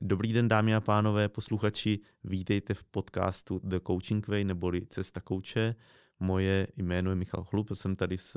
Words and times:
Dobrý 0.00 0.32
den, 0.32 0.48
dámy 0.48 0.74
a 0.74 0.80
pánové, 0.80 1.28
posluchači, 1.28 2.00
vítejte 2.24 2.74
v 2.74 2.84
podcastu 2.84 3.60
The 3.64 3.80
Coaching 3.86 4.28
Way, 4.28 4.44
neboli 4.44 4.86
Cesta 4.86 5.20
kouče. 5.20 5.74
Moje 6.20 6.66
jméno 6.76 7.10
je 7.10 7.16
Michal 7.16 7.44
Chlup, 7.44 7.70
jsem 7.74 7.96
tady 7.96 8.18
s... 8.18 8.36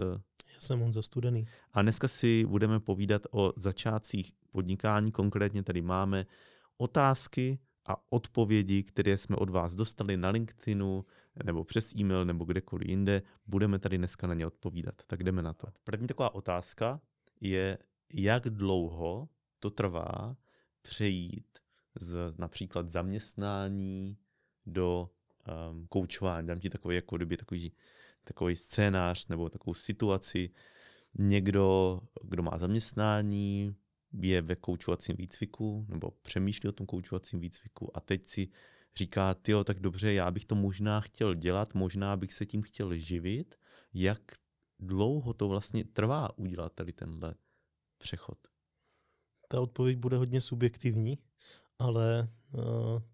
Já 0.53 0.59
jsem 0.59 0.79
Honza 0.79 1.01
Studený. 1.01 1.45
A 1.73 1.81
dneska 1.81 2.07
si 2.07 2.45
budeme 2.45 2.79
povídat 2.79 3.21
o 3.31 3.53
začátcích 3.55 4.31
podnikání. 4.51 5.11
Konkrétně 5.11 5.63
tady 5.63 5.81
máme 5.81 6.25
otázky 6.77 7.59
a 7.85 7.95
odpovědi, 8.09 8.83
které 8.83 9.17
jsme 9.17 9.35
od 9.35 9.49
vás 9.49 9.75
dostali 9.75 10.17
na 10.17 10.29
LinkedInu 10.29 11.05
nebo 11.43 11.63
přes 11.63 11.95
e-mail 11.95 12.25
nebo 12.25 12.45
kdekoliv 12.45 12.89
jinde. 12.89 13.21
Budeme 13.47 13.79
tady 13.79 13.97
dneska 13.97 14.27
na 14.27 14.33
ně 14.33 14.47
odpovídat. 14.47 14.95
Tak 15.07 15.23
jdeme 15.23 15.41
na 15.41 15.53
to. 15.53 15.67
První 15.83 16.07
taková 16.07 16.35
otázka 16.35 17.01
je, 17.41 17.77
jak 18.13 18.43
dlouho 18.43 19.29
to 19.59 19.69
trvá 19.69 20.35
přejít 20.81 21.59
z 21.95 22.33
například 22.37 22.89
zaměstnání 22.89 24.17
do 24.65 25.09
um, 25.71 25.87
koučování. 25.87 26.47
Dám 26.47 26.59
ti 26.59 26.69
takový, 26.69 26.95
jako 26.95 27.17
kdyby 27.17 27.37
takový, 27.37 27.73
takový 28.23 28.55
scénář 28.55 29.27
nebo 29.27 29.49
takovou 29.49 29.73
situaci. 29.73 30.49
Někdo, 31.13 31.99
kdo 32.23 32.43
má 32.43 32.57
zaměstnání, 32.57 33.75
je 34.21 34.41
ve 34.41 34.55
koučovacím 34.55 35.15
výcviku 35.15 35.85
nebo 35.89 36.11
přemýšlí 36.11 36.69
o 36.69 36.71
tom 36.71 36.87
koučovacím 36.87 37.39
výcviku 37.39 37.97
a 37.97 37.99
teď 37.99 38.25
si 38.25 38.49
říká, 38.95 39.35
jo, 39.47 39.63
tak 39.63 39.79
dobře, 39.79 40.13
já 40.13 40.31
bych 40.31 40.45
to 40.45 40.55
možná 40.55 41.01
chtěl 41.01 41.33
dělat, 41.33 41.73
možná 41.73 42.17
bych 42.17 42.33
se 42.33 42.45
tím 42.45 42.61
chtěl 42.61 42.95
živit. 42.95 43.55
Jak 43.93 44.21
dlouho 44.79 45.33
to 45.33 45.47
vlastně 45.47 45.83
trvá 45.83 46.37
udělat 46.37 46.73
tady 46.73 46.93
tenhle 46.93 47.35
přechod? 47.97 48.50
Ta 49.51 49.61
odpověď 49.61 49.97
bude 49.97 50.17
hodně 50.17 50.41
subjektivní, 50.41 51.17
ale 51.79 52.29
uh, 52.53 52.61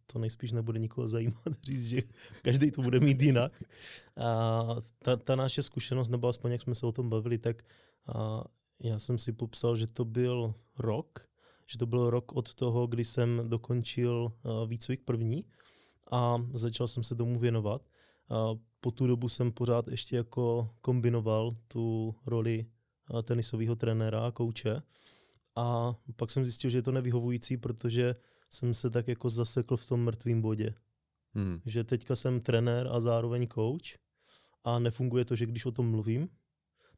to 0.05 0.19
nejspíš 0.19 0.51
nebude 0.51 0.79
nikoho 0.79 1.07
zajímat 1.07 1.53
říct, 1.63 1.87
že 1.87 2.01
každý 2.41 2.71
to 2.71 2.81
bude 2.81 2.99
mít 2.99 3.21
jinak. 3.21 3.63
A 4.17 4.63
ta, 4.99 5.17
ta 5.17 5.35
naše 5.35 5.63
zkušenost, 5.63 6.09
nebo 6.09 6.27
aspoň 6.27 6.51
jak 6.51 6.61
jsme 6.61 6.75
se 6.75 6.85
o 6.85 6.91
tom 6.91 7.09
bavili, 7.09 7.37
tak 7.37 7.63
uh, 8.15 8.41
já 8.79 8.99
jsem 8.99 9.17
si 9.17 9.33
popsal, 9.33 9.77
že 9.77 9.87
to 9.87 10.05
byl 10.05 10.53
rok, 10.79 11.27
že 11.65 11.77
to 11.77 11.85
byl 11.85 12.09
rok 12.09 12.31
od 12.31 12.53
toho, 12.53 12.87
kdy 12.87 13.05
jsem 13.05 13.41
dokončil 13.49 14.31
uh, 14.43 14.69
výcvik 14.69 15.01
první 15.05 15.45
a 16.11 16.37
začal 16.53 16.87
jsem 16.87 17.03
se 17.03 17.15
tomu 17.15 17.39
věnovat. 17.39 17.81
Uh, 18.29 18.59
po 18.81 18.91
tu 18.91 19.07
dobu 19.07 19.29
jsem 19.29 19.51
pořád 19.51 19.87
ještě 19.87 20.15
jako 20.15 20.69
kombinoval 20.81 21.55
tu 21.67 22.15
roli 22.25 22.65
uh, 23.09 23.21
tenisového 23.21 23.75
trenéra 23.75 24.25
a 24.27 24.31
kouče. 24.31 24.81
A 25.57 25.95
pak 26.15 26.31
jsem 26.31 26.45
zjistil, 26.45 26.69
že 26.69 26.77
je 26.77 26.81
to 26.81 26.91
nevyhovující, 26.91 27.57
protože 27.57 28.15
jsem 28.49 28.73
se 28.73 28.89
tak 28.89 29.07
jako 29.07 29.29
zasekl 29.29 29.77
v 29.77 29.85
tom 29.85 30.03
mrtvém 30.03 30.41
bodě. 30.41 30.73
Hmm. 31.33 31.61
Že 31.65 31.83
teďka 31.83 32.15
jsem 32.15 32.39
trenér 32.39 32.87
a 32.91 33.01
zároveň 33.01 33.47
coach 33.47 33.97
a 34.63 34.79
nefunguje 34.79 35.25
to, 35.25 35.35
že 35.35 35.45
když 35.45 35.65
o 35.65 35.71
tom 35.71 35.91
mluvím, 35.91 36.29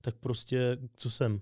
tak 0.02 0.16
prostě 0.16 0.78
co 0.98 1.10
jsem? 1.10 1.42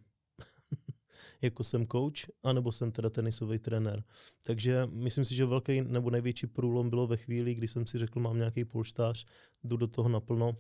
jako 1.42 1.64
jsem 1.64 1.88
coach, 1.88 2.30
anebo 2.44 2.72
jsem 2.72 2.92
teda 2.92 3.10
tenisový 3.10 3.60
trenér. 3.60 4.04
Takže 4.44 4.88
myslím 4.92 5.26
si, 5.26 5.36
že 5.36 5.46
velký 5.46 5.82
nebo 5.82 6.10
největší 6.10 6.48
průlom 6.48 6.90
bylo 6.90 7.08
ve 7.08 7.18
chvíli, 7.18 7.54
kdy 7.54 7.68
jsem 7.68 7.88
si 7.88 8.00
řekl, 8.00 8.20
mám 8.20 8.38
nějaký 8.38 8.66
polštář, 8.66 9.26
jdu 9.64 9.78
do 9.78 9.88
toho 9.88 10.10
naplno, 10.10 10.58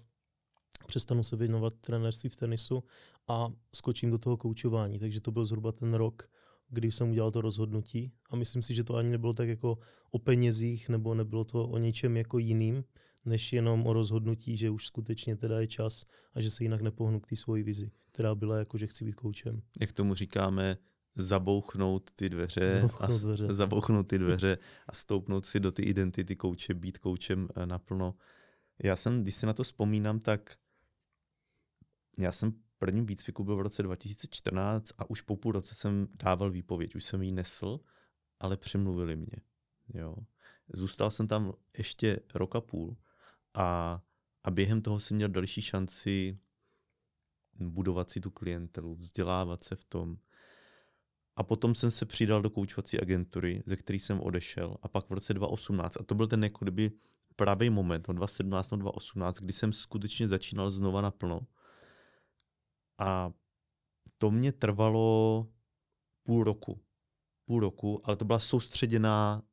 přestanu 0.87 1.23
se 1.23 1.35
věnovat 1.35 1.73
trenérství 1.73 2.29
v 2.29 2.35
tenisu 2.35 2.83
a 3.27 3.51
skočím 3.75 4.11
do 4.11 4.17
toho 4.17 4.37
koučování. 4.37 4.99
Takže 4.99 5.21
to 5.21 5.31
byl 5.31 5.45
zhruba 5.45 5.71
ten 5.71 5.93
rok, 5.93 6.29
když 6.69 6.95
jsem 6.95 7.09
udělal 7.09 7.31
to 7.31 7.41
rozhodnutí 7.41 8.11
a 8.29 8.35
myslím 8.35 8.61
si, 8.61 8.73
že 8.73 8.83
to 8.83 8.95
ani 8.95 9.09
nebylo 9.09 9.33
tak 9.33 9.47
jako 9.49 9.77
o 10.11 10.19
penězích 10.19 10.89
nebo 10.89 11.13
nebylo 11.13 11.43
to 11.43 11.67
o 11.67 11.77
něčem 11.77 12.17
jako 12.17 12.37
jiným, 12.37 12.83
než 13.25 13.53
jenom 13.53 13.87
o 13.87 13.93
rozhodnutí, 13.93 14.57
že 14.57 14.69
už 14.69 14.85
skutečně 14.85 15.35
teda 15.35 15.59
je 15.59 15.67
čas 15.67 16.05
a 16.33 16.41
že 16.41 16.49
se 16.49 16.63
jinak 16.63 16.81
nepohnu 16.81 17.19
k 17.19 17.27
té 17.27 17.35
svoji 17.35 17.63
vizi, 17.63 17.91
která 18.11 18.35
byla 18.35 18.57
jako, 18.57 18.77
že 18.77 18.87
chci 18.87 19.05
být 19.05 19.15
koučem. 19.15 19.61
Jak 19.79 19.91
tomu 19.91 20.15
říkáme, 20.15 20.77
zabouchnout 21.15 22.11
ty 22.11 22.29
dveře, 22.29 22.73
zabouchnout, 22.73 23.01
a, 23.01 23.17
dveře. 23.25 23.47
zabouchnout 23.53 24.07
ty 24.07 24.17
dveře 24.19 24.57
a 24.87 24.93
stoupnout 24.93 25.45
si 25.45 25.59
do 25.59 25.71
ty 25.71 25.83
identity 25.83 26.35
kouče, 26.35 26.73
být 26.73 26.97
koučem 26.97 27.49
eh, 27.55 27.65
naplno. 27.65 28.15
Já 28.83 28.95
jsem, 28.95 29.21
když 29.21 29.35
se 29.35 29.45
na 29.45 29.53
to 29.53 29.63
vzpomínám, 29.63 30.19
tak 30.19 30.55
já 32.17 32.31
jsem 32.31 32.53
prvním 32.77 33.05
výcviku 33.05 33.43
byl 33.43 33.55
v 33.55 33.61
roce 33.61 33.83
2014 33.83 34.91
a 34.97 35.09
už 35.09 35.21
po 35.21 35.35
půl 35.35 35.51
roce 35.51 35.75
jsem 35.75 36.07
dával 36.23 36.51
výpověď. 36.51 36.95
Už 36.95 37.03
jsem 37.03 37.23
ji 37.23 37.31
nesl, 37.31 37.79
ale 38.39 38.57
přemluvili 38.57 39.15
mě. 39.15 39.37
Jo. 39.93 40.15
Zůstal 40.73 41.11
jsem 41.11 41.27
tam 41.27 41.53
ještě 41.77 42.19
rok 42.33 42.55
a 42.55 42.61
půl 42.61 42.97
a, 43.53 44.01
a 44.43 44.51
během 44.51 44.81
toho 44.81 44.99
jsem 44.99 45.17
měl 45.17 45.29
další 45.29 45.61
šanci 45.61 46.39
budovat 47.59 48.09
si 48.09 48.19
tu 48.19 48.31
klientelu, 48.31 48.95
vzdělávat 48.95 49.63
se 49.63 49.75
v 49.75 49.83
tom. 49.83 50.17
A 51.35 51.43
potom 51.43 51.75
jsem 51.75 51.91
se 51.91 52.05
přidal 52.05 52.41
do 52.41 52.49
koučovací 52.49 52.99
agentury, 52.99 53.63
ze 53.65 53.75
který 53.75 53.99
jsem 53.99 54.19
odešel. 54.19 54.77
A 54.81 54.87
pak 54.87 55.09
v 55.09 55.13
roce 55.13 55.33
2018, 55.33 55.97
a 55.97 56.03
to 56.03 56.15
byl 56.15 56.27
ten 56.27 56.43
jako 56.43 56.65
kdyby 56.65 56.91
pravý 57.35 57.69
moment, 57.69 58.07
2017 58.07 58.69
2018, 58.69 59.39
kdy 59.39 59.53
jsem 59.53 59.73
skutečně 59.73 60.27
začínal 60.27 60.71
znova 60.71 61.01
naplno 61.01 61.39
a 62.97 63.31
to 64.17 64.31
mě 64.31 64.51
trvalo 64.51 65.47
půl 66.23 66.43
roku. 66.43 66.81
Půl 67.45 67.59
roku, 67.59 68.01
ale 68.03 68.15
to 68.15 68.25
byla 68.25 68.39
soustředěná, 68.39 69.43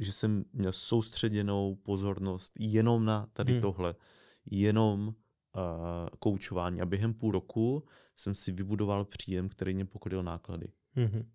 že 0.00 0.12
jsem 0.12 0.44
měl 0.52 0.72
soustředěnou 0.72 1.74
pozornost 1.74 2.52
jenom 2.58 3.04
na 3.04 3.26
tady 3.32 3.52
hmm. 3.52 3.62
tohle. 3.62 3.94
Jenom 4.50 5.08
uh, 5.08 5.14
koučování. 6.18 6.80
A 6.80 6.86
během 6.86 7.14
půl 7.14 7.32
roku 7.32 7.84
jsem 8.16 8.34
si 8.34 8.52
vybudoval 8.52 9.04
příjem, 9.04 9.48
který 9.48 9.74
mě 9.74 9.84
pokryl 9.84 10.22
náklady. 10.22 10.72
Hmm. 10.92 11.30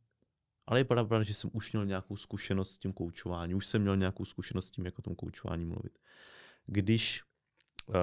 Ale 0.68 0.80
je 0.80 0.86
pravda, 0.86 1.24
že 1.24 1.34
jsem 1.34 1.50
už 1.54 1.72
měl 1.72 1.86
nějakou 1.86 2.16
zkušenost 2.16 2.72
s 2.72 2.78
tím 2.78 2.94
koučováním. 2.94 3.58
Už 3.58 3.66
jsem 3.66 3.82
měl 3.82 3.98
nějakou 3.98 4.26
zkušenost 4.26 4.68
s 4.68 4.72
tím, 4.72 4.86
jak 4.86 5.00
o 5.00 5.02
tom 5.02 5.16
koučování 5.16 5.66
mluvit. 5.66 6.00
Když 6.66 7.24
uh, 7.88 7.96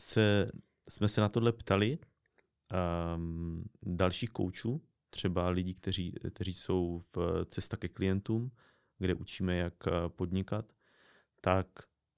se, 0.00 0.46
jsme 0.88 1.08
se 1.08 1.20
na 1.20 1.28
tohle 1.28 1.52
ptali, 1.52 1.98
um, 3.16 3.64
dalších 3.82 4.30
koučů, 4.30 4.82
třeba 5.10 5.50
lidí, 5.50 5.74
kteří, 5.74 6.14
kteří 6.30 6.54
jsou 6.54 7.00
v 7.16 7.44
cesta 7.44 7.76
ke 7.76 7.88
klientům, 7.88 8.50
kde 8.98 9.14
učíme, 9.14 9.56
jak 9.56 9.74
eh, 9.86 9.90
podnikat, 10.08 10.72
tak 11.40 11.66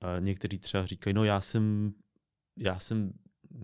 uh, 0.02 0.24
někteří 0.24 0.58
třeba 0.58 0.86
říkají, 0.86 1.14
no 1.14 1.24
já 1.24 1.40
jsem, 1.40 1.94
já 2.56 2.78
jsem, 2.78 3.12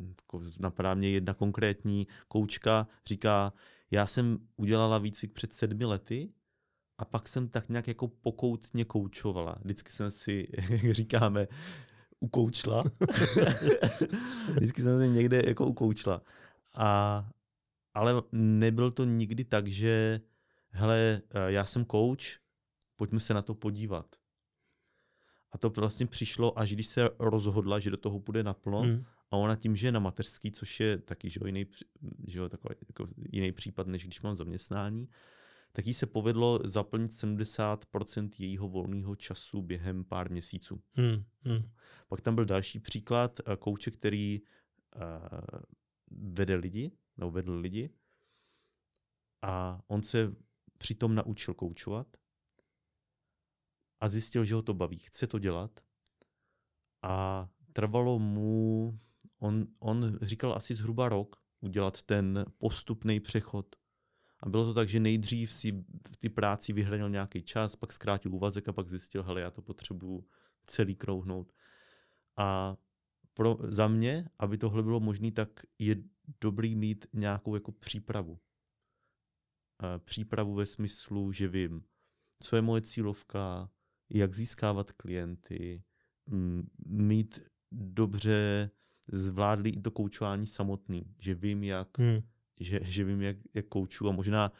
jako 0.09 0.43
napadá 0.61 0.95
mě 0.95 1.11
jedna 1.11 1.35
konkrétní 1.35 2.07
koučka, 2.29 2.89
říká, 3.07 3.53
já 3.91 4.07
jsem 4.07 4.39
udělala 4.57 4.99
výcvik 4.99 5.33
před 5.33 5.53
sedmi 5.53 5.85
lety 5.85 6.33
a 6.99 7.05
pak 7.05 7.29
jsem 7.29 7.49
tak 7.49 7.69
nějak 7.69 7.89
jako 7.89 8.09
pokoutně 8.09 8.85
koučovala. 8.85 9.57
Vždycky 9.61 9.93
jsem 9.93 10.11
si, 10.11 10.49
jak 10.71 10.95
říkáme, 10.95 11.49
ukoučla. 12.21 12.83
Vždycky 14.55 14.83
jsem 14.83 14.99
se 14.99 15.09
někde 15.09 15.43
jako 15.47 15.67
ukoučla. 15.67 16.23
A, 16.75 17.31
ale 17.95 18.23
nebyl 18.33 18.91
to 18.91 19.05
nikdy 19.05 19.45
tak, 19.45 19.67
že 19.67 20.21
hele, 20.71 21.23
eh, 21.31 21.53
já 21.53 21.65
jsem 21.65 21.87
coach, 21.87 22.41
pojďme 22.97 23.21
se 23.21 23.35
na 23.35 23.43
to 23.43 23.55
podívat. 23.55 24.17
A 25.53 25.59
to 25.59 25.71
vlastně 25.71 26.07
přišlo, 26.07 26.59
až 26.59 26.73
když 26.73 26.87
se 26.87 27.11
rozhodla, 27.19 27.79
že 27.79 27.91
do 27.91 27.97
toho 27.97 28.21
půjde 28.21 28.43
naplno, 28.43 28.81
hmm. 28.81 29.05
a 29.31 29.37
ona 29.37 29.57
tím, 29.57 29.77
že 29.77 29.87
je 29.87 29.93
na 29.93 30.01
mateřský, 30.01 30.53
což 30.53 30.81
je 30.81 30.99
taky 30.99 31.31
že 31.31 31.41
jiný, 31.47 31.67
že 32.27 32.39
jo, 32.39 32.49
takový, 32.49 32.75
jako 32.89 33.09
jiný 33.33 33.53
případ, 33.53 33.87
než 33.87 34.05
když 34.05 34.23
mám 34.23 34.37
zaměstnání, 34.37 35.09
tak 35.73 35.87
jí 35.87 35.95
se 35.95 36.07
povedlo 36.07 36.61
zaplnit 36.65 37.11
70% 37.11 38.31
jejího 38.39 38.69
volného 38.69 39.17
času 39.17 39.63
během 39.63 40.05
pár 40.05 40.31
měsíců. 40.31 40.81
Hmm. 40.93 41.25
Hmm. 41.45 41.63
Pak 42.09 42.21
tam 42.21 42.35
byl 42.35 42.45
další 42.45 42.79
příklad, 42.79 43.41
eh, 43.41 43.57
kouče, 43.57 43.91
který 43.91 44.41
uh, 44.97 45.61
vede 46.11 46.55
lidi, 46.55 46.93
nebo 47.17 47.31
vedl 47.31 47.53
lidi 47.53 47.95
a 49.43 49.81
on 49.87 50.03
se 50.03 50.37
přitom 50.79 51.15
naučil 51.15 51.55
koučovat 51.55 52.17
a 54.01 54.09
zjistil, 54.09 54.45
že 54.45 54.55
ho 54.55 54.63
to 54.63 54.75
baví, 54.75 54.99
chce 54.99 55.27
to 55.27 55.39
dělat 55.39 55.81
a 57.03 57.49
trvalo 57.73 58.19
mu, 58.19 58.99
on, 59.39 59.67
on 59.79 60.19
říkal 60.23 60.55
asi 60.55 60.75
zhruba 60.75 61.09
rok, 61.09 61.37
udělat 61.61 62.03
ten 62.03 62.45
postupný 62.59 63.21
přechod. 63.21 63.77
A 64.43 64.49
bylo 64.49 64.65
to 64.65 64.75
tak, 64.75 64.89
že 64.89 65.01
nejdřív 65.01 65.53
si 65.53 65.73
v 66.13 66.17
ty 66.19 66.29
práci 66.29 66.73
vyhranil 66.73 67.11
nějaký 67.11 67.43
čas, 67.43 67.77
pak 67.77 67.93
zkrátil 67.93 68.35
úvazek 68.35 68.69
a 68.69 68.73
pak 68.73 68.89
zjistil, 68.89 69.23
hele, 69.23 69.41
já 69.41 69.51
to 69.51 69.63
potřebuju 69.63 70.29
celý 70.65 70.97
krouhnout. 70.97 71.53
A 72.37 72.77
pro, 73.41 73.59
za 73.63 73.89
mě, 73.89 74.29
aby 74.39 74.59
tohle 74.59 74.83
bylo 74.83 75.01
možné, 75.01 75.31
tak 75.31 75.49
je 75.79 75.97
dobrý 76.41 76.77
mít 76.77 77.07
nějakou 77.13 77.55
jako 77.55 77.73
přípravu. 77.73 78.39
Přípravu 79.99 80.55
ve 80.55 80.67
smyslu, 80.67 81.33
že 81.33 81.49
vím, 81.49 81.85
co 82.43 82.57
je 82.57 82.63
moje 82.63 82.83
cílovka, 82.83 83.71
jak 84.11 84.35
získávat 84.35 84.93
klienty, 84.93 85.83
mít 86.87 87.39
dobře 87.73 88.71
zvládli 89.09 89.71
i 89.71 89.81
to 89.81 89.91
koučování 89.91 90.47
samotný, 90.47 91.15
že 91.19 91.35
vím, 91.35 91.65
jak, 91.65 91.99
hmm. 91.99 92.23
že, 92.61 92.81
že 92.83 93.05
vím, 93.05 93.23
jak, 93.23 93.37
jak 93.55 93.67
kouču 93.67 94.09
a 94.09 94.13
možná, 94.13 94.53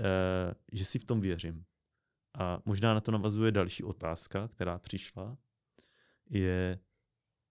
eh, 0.00 0.54
že 0.72 0.84
si 0.84 0.98
v 0.98 1.04
tom 1.04 1.20
věřím. 1.20 1.64
A 2.38 2.62
možná 2.64 2.94
na 2.94 3.00
to 3.00 3.10
navazuje 3.10 3.52
další 3.52 3.84
otázka, 3.84 4.48
která 4.48 4.78
přišla, 4.78 5.38
je, 6.30 6.78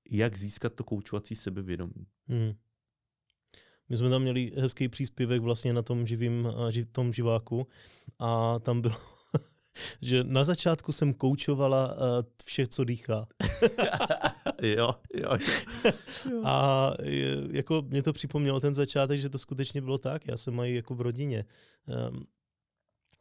jak 0.09 0.37
získat 0.37 0.73
to 0.73 0.83
koučovací 0.83 1.35
sebevědomí. 1.35 2.07
Hmm. 2.27 2.53
My 3.89 3.97
jsme 3.97 4.09
tam 4.09 4.21
měli 4.21 4.51
hezký 4.57 4.89
příspěvek 4.89 5.41
vlastně 5.41 5.73
na 5.73 5.81
tom 5.81 6.07
živým, 6.07 6.47
tom 6.91 7.13
živáku 7.13 7.67
a 8.19 8.59
tam 8.59 8.81
bylo, 8.81 8.95
že 10.01 10.23
na 10.23 10.43
začátku 10.43 10.91
jsem 10.91 11.13
koučovala 11.13 11.95
vše, 12.45 12.67
co 12.67 12.83
dýchá. 12.83 13.27
jo, 14.61 14.95
jo, 15.13 15.29
jo. 16.31 16.41
A 16.43 16.93
jako 17.51 17.81
mě 17.81 18.03
to 18.03 18.13
připomnělo 18.13 18.59
ten 18.59 18.73
začátek, 18.73 19.19
že 19.19 19.29
to 19.29 19.37
skutečně 19.37 19.81
bylo 19.81 19.97
tak. 19.97 20.27
Já 20.27 20.37
jsem 20.37 20.53
mají 20.53 20.75
jako 20.75 20.95
v 20.95 21.01
rodině. 21.01 21.45
Um, 22.09 22.25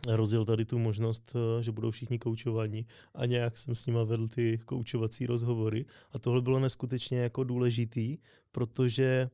rozjel 0.07 0.45
tady 0.45 0.65
tu 0.65 0.79
možnost, 0.79 1.37
eh, 1.37 1.63
že 1.63 1.73
budou 1.73 1.91
všichni 1.91 2.19
koučovaní 2.19 2.87
a 3.15 3.27
nějak 3.27 3.59
jsem 3.59 3.75
s 3.75 3.87
nima 3.87 4.05
vedl 4.05 4.29
ty 4.29 4.59
koučovací 4.65 5.27
rozhovory. 5.27 5.85
A 6.13 6.19
tohle 6.19 6.43
bylo 6.43 6.61
neskutečně 6.61 7.19
jako 7.19 7.45
důležitý, 7.45 8.19
protože 8.53 9.31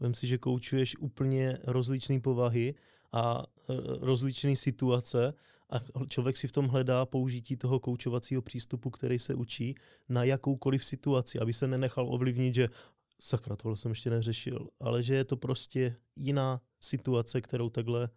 vem 0.00 0.14
si, 0.14 0.26
že 0.26 0.38
koučuješ 0.38 0.96
úplně 0.98 1.58
rozličné 1.64 2.20
povahy 2.20 2.74
a 3.12 3.46
eh, 3.46 3.74
rozličné 4.00 4.56
situace 4.56 5.34
a 5.70 6.04
člověk 6.08 6.36
si 6.36 6.48
v 6.48 6.52
tom 6.52 6.66
hledá 6.66 7.06
použití 7.06 7.56
toho 7.56 7.80
koučovacího 7.80 8.42
přístupu, 8.42 8.90
který 8.90 9.18
se 9.18 9.34
učí 9.34 9.74
na 10.08 10.24
jakoukoliv 10.24 10.84
situaci, 10.84 11.38
aby 11.38 11.52
se 11.52 11.68
nenechal 11.68 12.14
ovlivnit, 12.14 12.54
že 12.54 12.68
sakra, 13.20 13.56
tohle 13.56 13.76
jsem 13.76 13.90
ještě 13.90 14.10
neřešil, 14.10 14.68
ale 14.80 15.02
že 15.02 15.14
je 15.14 15.24
to 15.24 15.36
prostě 15.36 15.96
jiná 16.16 16.60
situace, 16.80 17.40
kterou 17.40 17.70
takhle 17.70 18.08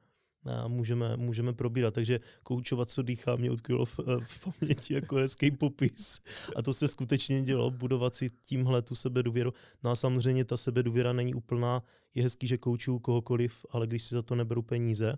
můžeme, 0.68 1.18
můžeme 1.18 1.54
probírat. 1.54 1.94
Takže 1.94 2.20
koučovat, 2.44 2.90
co 2.90 3.02
dýchá, 3.02 3.36
mě 3.36 3.52
utkvělo 3.52 3.86
v, 3.86 4.00
v 4.24 4.46
paměti 4.46 4.94
jako 4.94 5.16
hezký 5.16 5.52
popis. 5.52 6.22
A 6.56 6.62
to 6.62 6.74
se 6.74 6.88
skutečně 6.88 7.42
dělo, 7.42 7.72
budovat 7.72 8.16
si 8.16 8.30
tímhle 8.30 8.82
tu 8.82 8.96
sebedůvěru. 8.96 9.54
No 9.84 9.92
a 9.92 9.96
samozřejmě 9.96 10.46
ta 10.46 10.58
sebedůvěra 10.58 11.14
není 11.14 11.34
úplná. 11.34 11.84
Je 12.16 12.24
hezký, 12.24 12.48
že 12.48 12.58
koučuju 12.58 13.00
kohokoliv, 13.00 13.66
ale 13.70 13.88
když 13.88 14.04
si 14.04 14.16
za 14.16 14.22
to 14.22 14.36
neberu 14.36 14.62
peníze, 14.62 15.14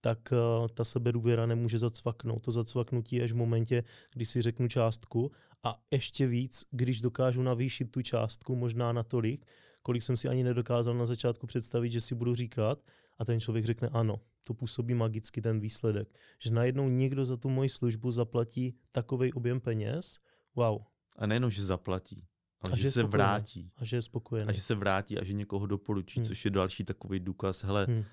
tak 0.00 0.18
uh, 0.32 0.68
ta 0.68 0.84
sebedůvěra 0.84 1.46
nemůže 1.46 1.78
zacvaknout. 1.78 2.42
To 2.42 2.52
zacvaknutí 2.52 3.16
je 3.16 3.24
až 3.24 3.32
v 3.32 3.36
momentě, 3.36 3.84
kdy 4.12 4.26
si 4.26 4.42
řeknu 4.42 4.68
částku 4.68 5.30
a 5.62 5.82
ještě 5.90 6.26
víc, 6.26 6.64
když 6.70 7.00
dokážu 7.00 7.42
navýšit 7.42 7.90
tu 7.90 8.02
částku 8.02 8.56
možná 8.56 8.92
na 8.92 9.02
tolik, 9.02 9.46
kolik 9.82 10.02
jsem 10.02 10.16
si 10.16 10.28
ani 10.28 10.44
nedokázal 10.44 10.94
na 10.94 11.06
začátku 11.06 11.46
představit, 11.46 11.90
že 11.90 12.00
si 12.00 12.14
budu 12.14 12.34
říkat 12.34 12.78
a 13.18 13.24
ten 13.24 13.40
člověk 13.40 13.64
řekne 13.64 13.88
ano. 13.88 14.20
To 14.44 14.54
působí 14.54 14.94
magicky 14.94 15.42
ten 15.42 15.60
výsledek. 15.60 16.14
Že 16.38 16.50
najednou 16.50 16.88
někdo 16.88 17.24
za 17.24 17.36
tu 17.36 17.48
moji 17.48 17.68
službu 17.68 18.10
zaplatí 18.10 18.74
takový 18.92 19.32
objem 19.32 19.60
peněz, 19.60 20.20
wow. 20.54 20.82
A 21.16 21.26
nejenom, 21.26 21.50
že 21.50 21.64
zaplatí, 21.64 22.24
ale 22.60 22.72
a 22.72 22.76
že, 22.76 22.82
že 22.82 22.90
se 22.90 23.02
vrátí. 23.02 23.70
A 23.76 23.84
že 23.84 23.96
je 23.96 24.02
spokojený. 24.02 24.48
A 24.48 24.52
že 24.52 24.60
se 24.60 24.74
vrátí 24.74 25.18
a 25.18 25.24
že 25.24 25.32
někoho 25.32 25.66
doporučí, 25.66 26.20
hmm. 26.20 26.26
což 26.26 26.44
je 26.44 26.50
další 26.50 26.84
takový 26.84 27.20
důkaz. 27.20 27.64
Hele, 27.64 27.86
hmm. 27.88 27.98
uh, 27.98 28.04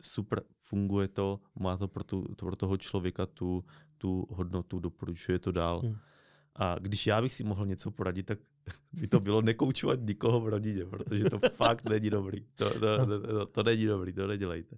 super, 0.00 0.42
funguje 0.62 1.08
to, 1.08 1.40
má 1.58 1.76
to 1.76 1.88
pro, 1.88 2.04
tu, 2.04 2.22
to 2.22 2.46
pro 2.46 2.56
toho 2.56 2.76
člověka 2.76 3.26
tu, 3.26 3.64
tu 3.98 4.26
hodnotu, 4.30 4.78
doporučuje 4.78 5.38
to 5.38 5.52
dál. 5.52 5.80
Hmm. 5.80 5.96
A 6.56 6.78
když 6.78 7.06
já 7.06 7.22
bych 7.22 7.34
si 7.34 7.44
mohl 7.44 7.66
něco 7.66 7.90
poradit, 7.90 8.22
tak 8.22 8.38
by 8.92 9.08
to 9.08 9.20
bylo 9.20 9.42
nekoučovat 9.42 10.00
nikoho 10.02 10.40
v 10.40 10.48
rodině, 10.48 10.84
protože 10.84 11.24
to 11.24 11.38
fakt 11.56 11.88
není 11.88 12.10
dobrý. 12.10 12.46
To, 12.54 12.70
to, 12.70 13.06
to, 13.06 13.20
to, 13.20 13.46
to 13.46 13.62
není 13.62 13.86
dobrý, 13.86 14.12
to 14.12 14.26
nedělejte. 14.26 14.76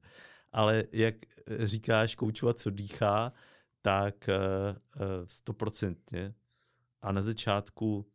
Ale 0.52 0.84
jak 0.92 1.14
říkáš, 1.62 2.14
koučovat, 2.14 2.60
co 2.60 2.70
dýchá, 2.70 3.32
tak 3.82 4.28
eh, 4.28 4.34
eh, 4.36 5.00
stoprocentně. 5.26 6.34
A 7.02 7.12
na 7.12 7.22
začátku 7.22 8.06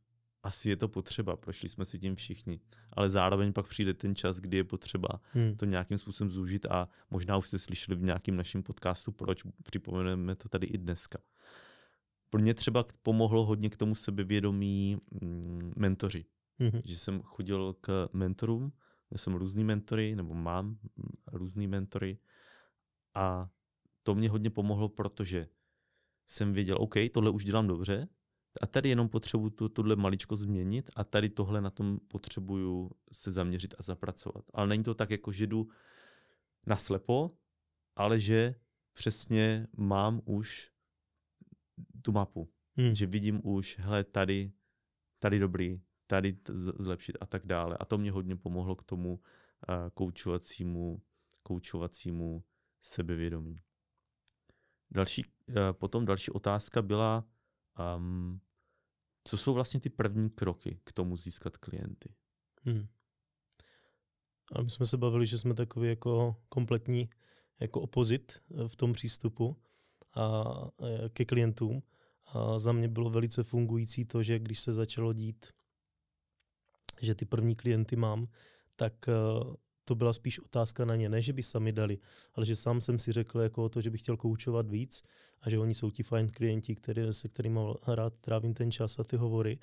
asi 0.43 0.69
je 0.69 0.75
to 0.75 0.87
potřeba, 0.87 1.35
prošli 1.35 1.69
jsme 1.69 1.85
si 1.85 1.99
tím 1.99 2.15
všichni. 2.15 2.59
Ale 2.93 3.09
zároveň 3.09 3.53
pak 3.53 3.67
přijde 3.67 3.93
ten 3.93 4.15
čas, 4.15 4.37
kdy 4.39 4.57
je 4.57 4.63
potřeba 4.63 5.09
hmm. 5.31 5.55
to 5.55 5.65
nějakým 5.65 5.97
způsobem 5.97 6.31
zúžit 6.31 6.65
a 6.65 6.89
možná 7.09 7.37
už 7.37 7.47
jste 7.47 7.59
slyšeli 7.59 7.97
v 7.97 8.03
nějakém 8.03 8.35
našem 8.35 8.63
podcastu, 8.63 9.11
proč 9.11 9.43
připomeneme 9.63 10.35
to 10.35 10.49
tady 10.49 10.67
i 10.67 10.77
dneska 10.77 11.19
pro 12.29 12.41
mě 12.41 12.53
třeba 12.53 12.85
pomohlo 13.03 13.45
hodně 13.45 13.69
k 13.69 13.77
tomu 13.77 13.95
sebevědomí 13.95 14.97
mm, 15.21 15.73
mentoři. 15.75 16.25
Mm-hmm. 16.59 16.81
Že 16.85 16.97
jsem 16.97 17.21
chodil 17.21 17.75
k 17.81 18.09
mentorům, 18.13 18.71
měl 19.09 19.17
jsem 19.17 19.35
různý 19.35 19.63
mentory, 19.63 20.15
nebo 20.15 20.33
mám 20.33 20.65
mm, 20.65 20.77
různý 21.31 21.67
mentory 21.67 22.17
a 23.17 23.49
to 24.03 24.15
mě 24.15 24.29
hodně 24.29 24.49
pomohlo, 24.49 24.89
protože 24.89 25.47
jsem 26.27 26.53
věděl, 26.53 26.77
OK, 26.79 26.95
tohle 27.13 27.31
už 27.31 27.43
dělám 27.43 27.67
dobře, 27.67 28.07
a 28.61 28.67
tady 28.67 28.89
jenom 28.89 29.09
potřebuju 29.09 29.49
tu, 29.49 29.69
tuhle 29.69 29.95
maličko 29.95 30.35
změnit 30.35 30.91
a 30.95 31.03
tady 31.03 31.29
tohle 31.29 31.61
na 31.61 31.69
tom 31.69 31.99
potřebuju 32.07 32.91
se 33.11 33.31
zaměřit 33.31 33.75
a 33.77 33.83
zapracovat. 33.83 34.45
Ale 34.53 34.67
není 34.67 34.83
to 34.83 34.95
tak, 34.95 35.11
jako 35.11 35.31
že 35.31 35.47
jdu 35.47 35.67
naslepo, 36.65 37.37
ale 37.95 38.19
že 38.19 38.55
přesně 38.93 39.67
mám 39.77 40.21
už 40.25 40.71
tu 42.01 42.11
mapu. 42.11 42.49
Hmm. 42.75 42.95
Že 42.95 43.05
vidím 43.05 43.41
už, 43.43 43.79
hele, 43.79 44.03
tady, 44.03 44.51
tady 45.19 45.39
dobrý, 45.39 45.81
tady 46.07 46.33
t- 46.33 46.53
zlepšit 46.55 47.17
a 47.21 47.25
tak 47.25 47.45
dále. 47.45 47.77
A 47.79 47.85
to 47.85 47.97
mě 47.97 48.11
hodně 48.11 48.35
pomohlo 48.35 48.75
k 48.75 48.83
tomu 48.83 49.13
uh, 49.13 49.19
koučovacímu, 49.93 51.01
koučovacímu 51.43 52.43
sebevědomí. 52.81 53.59
Další, 54.91 55.25
uh, 55.25 55.55
potom 55.71 56.05
další 56.05 56.31
otázka 56.31 56.81
byla, 56.81 57.25
um, 57.97 58.41
co 59.23 59.37
jsou 59.37 59.53
vlastně 59.53 59.79
ty 59.79 59.89
první 59.89 60.29
kroky 60.29 60.79
k 60.83 60.91
tomu 60.91 61.17
získat 61.17 61.57
klienty? 61.57 62.15
Hmm. 62.61 62.87
A 64.55 64.61
my 64.61 64.69
jsme 64.69 64.85
se 64.85 64.97
bavili, 64.97 65.25
že 65.25 65.37
jsme 65.37 65.53
takový 65.53 65.89
jako 65.89 66.35
kompletní 66.49 67.09
jako 67.59 67.81
opozit 67.81 68.41
v 68.67 68.75
tom 68.75 68.93
přístupu 68.93 69.57
a, 70.15 70.43
ke 71.09 71.25
klientům. 71.25 71.83
A 72.25 72.59
za 72.59 72.71
mě 72.71 72.87
bylo 72.87 73.09
velice 73.09 73.43
fungující 73.43 74.05
to, 74.05 74.23
že 74.23 74.39
když 74.39 74.59
se 74.59 74.73
začalo 74.73 75.13
dít, 75.13 75.53
že 77.01 77.15
ty 77.15 77.25
první 77.25 77.55
klienty 77.55 77.95
mám, 77.95 78.27
tak 78.75 79.09
to 79.87 79.95
byla 79.95 80.13
spíš 80.13 80.39
otázka 80.39 80.85
na 80.85 80.95
ně. 80.95 81.09
Ne, 81.09 81.21
že 81.21 81.33
by 81.33 81.43
sami 81.43 81.71
dali, 81.71 81.97
ale 82.35 82.45
že 82.45 82.55
sám 82.55 82.81
jsem 82.81 82.99
si 82.99 83.11
řekl 83.11 83.39
jako 83.39 83.69
to, 83.69 83.81
že 83.81 83.89
bych 83.89 84.01
chtěl 84.01 84.17
koučovat 84.17 84.69
víc 84.69 85.03
a 85.41 85.49
že 85.49 85.59
oni 85.59 85.75
jsou 85.75 85.91
ti 85.91 86.03
fajn 86.03 86.29
klienti, 86.29 86.75
který, 86.75 87.01
se 87.11 87.27
kterými 87.27 87.59
rád 87.87 88.13
trávím 88.21 88.53
ten 88.53 88.71
čas 88.71 88.99
a 88.99 89.03
ty 89.03 89.17
hovory, 89.17 89.59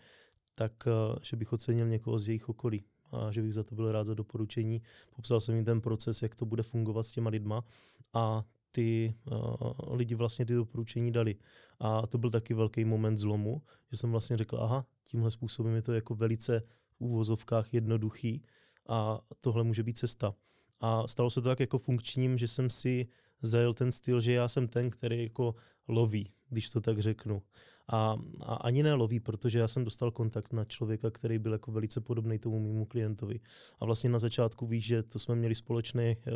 tak 0.55 0.73
e, 0.87 0.91
že 1.23 1.37
bych 1.37 1.53
ocenil 1.53 1.89
někoho 1.89 2.19
z 2.19 2.29
jejich 2.29 2.49
okolí 2.49 2.85
a 3.13 3.33
že 3.33 3.43
bych 3.43 3.55
za 3.55 3.63
to 3.63 3.75
byl 3.75 3.93
rád 3.93 4.07
za 4.07 4.15
doporučení. 4.15 4.83
Popsal 5.17 5.41
jsem 5.41 5.55
jim 5.55 5.65
ten 5.65 5.81
proces, 5.81 6.23
jak 6.23 6.35
to 6.35 6.47
bude 6.47 6.63
fungovat 6.63 7.07
s 7.07 7.13
těma 7.13 7.31
lidma 7.31 7.65
a 8.13 8.45
ty 8.71 9.15
uh, 9.31 9.97
lidi 9.97 10.15
vlastně 10.15 10.47
ty 10.47 10.55
doporučení 10.55 11.13
dali. 11.13 11.37
A 11.81 12.07
to 12.07 12.19
byl 12.19 12.31
taky 12.31 12.55
velký 12.55 12.85
moment 12.85 13.19
zlomu, 13.19 13.63
že 13.91 13.97
jsem 13.97 14.11
vlastně 14.11 14.37
řekl, 14.37 14.59
aha, 14.61 14.87
tímhle 15.05 15.31
způsobem 15.31 15.75
je 15.75 15.83
to 15.83 15.93
jako 15.93 16.15
velice 16.15 16.63
v 16.99 17.01
úvozovkách 17.01 17.75
jednoduchý 17.75 18.43
a 18.89 19.21
tohle 19.41 19.65
může 19.65 19.83
být 19.83 19.99
cesta. 19.99 20.35
A 20.81 21.09
stalo 21.09 21.31
se 21.31 21.41
to 21.41 21.49
tak 21.49 21.61
jako 21.61 21.79
funkčním, 21.79 22.39
že 22.39 22.49
jsem 22.49 22.71
si 22.71 23.07
zajel 23.43 23.75
ten 23.75 23.93
styl, 23.93 24.21
že 24.21 24.33
já 24.33 24.49
jsem 24.49 24.69
ten, 24.69 24.91
který 24.91 25.23
jako 25.23 25.55
loví, 25.89 26.33
když 26.49 26.71
to 26.71 26.81
tak 26.81 26.99
řeknu. 26.99 27.43
A, 27.89 28.17
a 28.41 28.55
ani 28.55 28.83
ne 28.83 28.95
loví, 28.95 29.21
protože 29.21 29.59
já 29.59 29.69
jsem 29.69 29.85
dostal 29.85 30.11
kontakt 30.11 30.53
na 30.53 30.65
člověka, 30.65 31.11
který 31.11 31.39
byl 31.39 31.53
jako 31.53 31.73
velice 31.73 32.01
podobný 32.01 32.39
tomu 32.39 32.61
mému 32.61 32.85
klientovi. 32.85 33.41
A 33.81 33.85
vlastně 33.85 34.11
na 34.11 34.19
začátku 34.19 34.67
víš, 34.67 34.85
že 34.85 35.03
to 35.03 35.19
jsme 35.19 35.35
měli 35.35 35.55
společný 35.55 36.17
uh, 36.17 36.33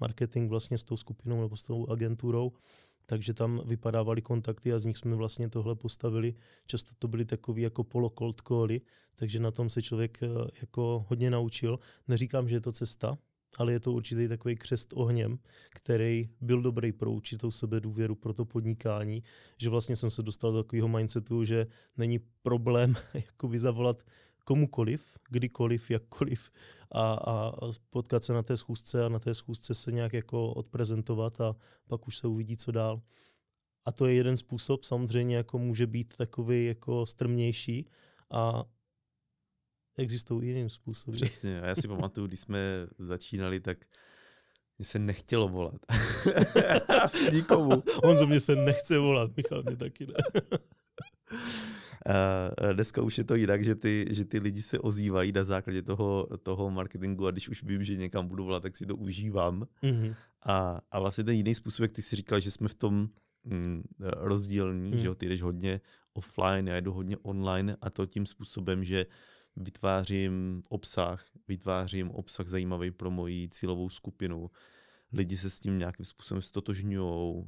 marketing 0.00 0.50
vlastně 0.50 0.78
s 0.78 0.84
tou 0.84 0.96
skupinou 0.96 1.40
nebo 1.40 1.56
s 1.56 1.62
tou 1.62 1.86
agenturou, 1.86 2.52
takže 3.06 3.34
tam 3.34 3.62
vypadávaly 3.66 4.22
kontakty 4.22 4.72
a 4.72 4.78
z 4.78 4.84
nich 4.84 4.96
jsme 4.96 5.16
vlastně 5.16 5.48
tohle 5.48 5.74
postavili. 5.74 6.34
Často 6.66 6.92
to 6.98 7.08
byly 7.08 7.24
takový 7.24 7.62
jako 7.62 7.84
polo 7.84 8.12
cold 8.18 8.40
cally, 8.48 8.80
takže 9.14 9.40
na 9.40 9.50
tom 9.50 9.70
se 9.70 9.82
člověk 9.82 10.18
uh, 10.22 10.48
jako 10.60 11.06
hodně 11.08 11.30
naučil. 11.30 11.78
Neříkám, 12.08 12.48
že 12.48 12.56
je 12.56 12.60
to 12.60 12.72
cesta, 12.72 13.18
ale 13.58 13.72
je 13.72 13.80
to 13.80 13.92
určitý 13.92 14.28
takový 14.28 14.56
křest 14.56 14.92
ohněm, 14.96 15.38
který 15.70 16.28
byl 16.40 16.62
dobrý 16.62 16.92
pro 16.92 17.12
určitou 17.12 17.50
sebedůvěru, 17.50 18.14
pro 18.14 18.32
to 18.32 18.44
podnikání, 18.44 19.22
že 19.58 19.70
vlastně 19.70 19.96
jsem 19.96 20.10
se 20.10 20.22
dostal 20.22 20.52
do 20.52 20.62
takového 20.62 20.88
mindsetu, 20.88 21.44
že 21.44 21.66
není 21.96 22.20
problém 22.42 22.94
jakoby 23.14 23.58
zavolat 23.58 24.02
komukoliv, 24.44 25.18
kdykoliv, 25.30 25.90
jakkoliv 25.90 26.50
a, 26.92 27.12
a 27.12 27.52
potkat 27.90 28.24
se 28.24 28.32
na 28.32 28.42
té 28.42 28.56
schůzce 28.56 29.04
a 29.04 29.08
na 29.08 29.18
té 29.18 29.34
schůzce 29.34 29.74
se 29.74 29.92
nějak 29.92 30.12
jako 30.12 30.52
odprezentovat 30.52 31.40
a 31.40 31.56
pak 31.88 32.06
už 32.06 32.16
se 32.16 32.26
uvidí, 32.26 32.56
co 32.56 32.72
dál. 32.72 33.02
A 33.84 33.92
to 33.92 34.06
je 34.06 34.14
jeden 34.14 34.36
způsob, 34.36 34.84
samozřejmě 34.84 35.36
jako 35.36 35.58
může 35.58 35.86
být 35.86 36.16
takový 36.16 36.66
jako 36.66 37.06
strmnější 37.06 37.86
a 38.30 38.64
existují 39.96 40.48
jiný 40.48 40.70
způsoby. 40.70 41.16
Přesně, 41.16 41.60
a 41.60 41.66
já 41.66 41.74
si 41.74 41.88
pamatuju, 41.88 42.26
když 42.26 42.40
jsme 42.40 42.58
začínali, 42.98 43.60
tak 43.60 43.78
mně 44.78 44.84
se 44.84 44.98
nechtělo 44.98 45.48
volat. 45.48 45.80
Asi 47.02 47.34
nikomu. 47.34 47.82
On 48.02 48.18
za 48.18 48.26
mě 48.26 48.40
se 48.40 48.56
nechce 48.56 48.98
volat, 48.98 49.36
Michal 49.36 49.62
mě 49.62 49.76
taky 49.76 50.06
ne. 50.06 50.14
Dneska 52.72 53.02
už 53.02 53.18
je 53.18 53.24
to 53.24 53.34
jinak, 53.34 53.64
že 53.64 53.74
ty, 53.74 54.06
že 54.10 54.24
ty 54.24 54.38
lidi 54.38 54.62
se 54.62 54.78
ozývají 54.78 55.32
na 55.32 55.44
základě 55.44 55.82
toho, 55.82 56.28
toho 56.42 56.70
marketingu 56.70 57.26
a 57.26 57.30
když 57.30 57.48
už 57.48 57.62
vím, 57.62 57.84
že 57.84 57.96
někam 57.96 58.28
budu 58.28 58.44
volat, 58.44 58.62
tak 58.62 58.76
si 58.76 58.86
to 58.86 58.96
užívám. 58.96 59.66
Mm-hmm. 59.82 60.14
A, 60.46 60.80
a 60.90 61.00
vlastně 61.00 61.24
ten 61.24 61.34
jiný 61.34 61.54
způsob, 61.54 61.82
jak 61.82 61.92
ty 61.92 62.02
si 62.02 62.16
říkal, 62.16 62.40
že 62.40 62.50
jsme 62.50 62.68
v 62.68 62.74
tom 62.74 63.08
mm, 63.44 63.82
rozdílní, 64.00 64.90
mm. 64.90 64.98
že 64.98 65.14
ty 65.14 65.28
jdeš 65.28 65.42
hodně 65.42 65.80
offline, 66.12 66.68
já 66.68 66.80
jdu 66.80 66.92
hodně 66.92 67.16
online 67.16 67.76
a 67.80 67.90
to 67.90 68.06
tím 68.06 68.26
způsobem, 68.26 68.84
že 68.84 69.06
vytvářím 69.56 70.62
obsah, 70.68 71.24
vytvářím 71.48 72.10
obsah 72.10 72.46
zajímavý 72.46 72.90
pro 72.90 73.10
moji 73.10 73.48
cílovou 73.48 73.88
skupinu. 73.88 74.50
Lidi 75.12 75.36
se 75.36 75.50
s 75.50 75.60
tím 75.60 75.78
nějakým 75.78 76.06
způsobem 76.06 76.42
stotožňují, 76.42 77.44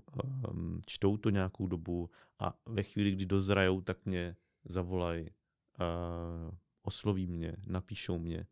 um, 0.51 0.81
čtou 0.87 1.17
to 1.17 1.31
nějakou 1.31 1.67
dobu 1.67 2.11
a 2.39 2.59
ve 2.67 2.83
chvíli, 2.83 3.11
kdy 3.11 3.27
dozrajou, 3.27 3.81
tak 3.81 3.99
mě 4.05 4.37
zavolají, 4.68 5.23
uh, 5.25 6.54
osloví 6.82 7.26
mě, 7.26 7.56
napíšou 7.66 8.18
mě. 8.18 8.46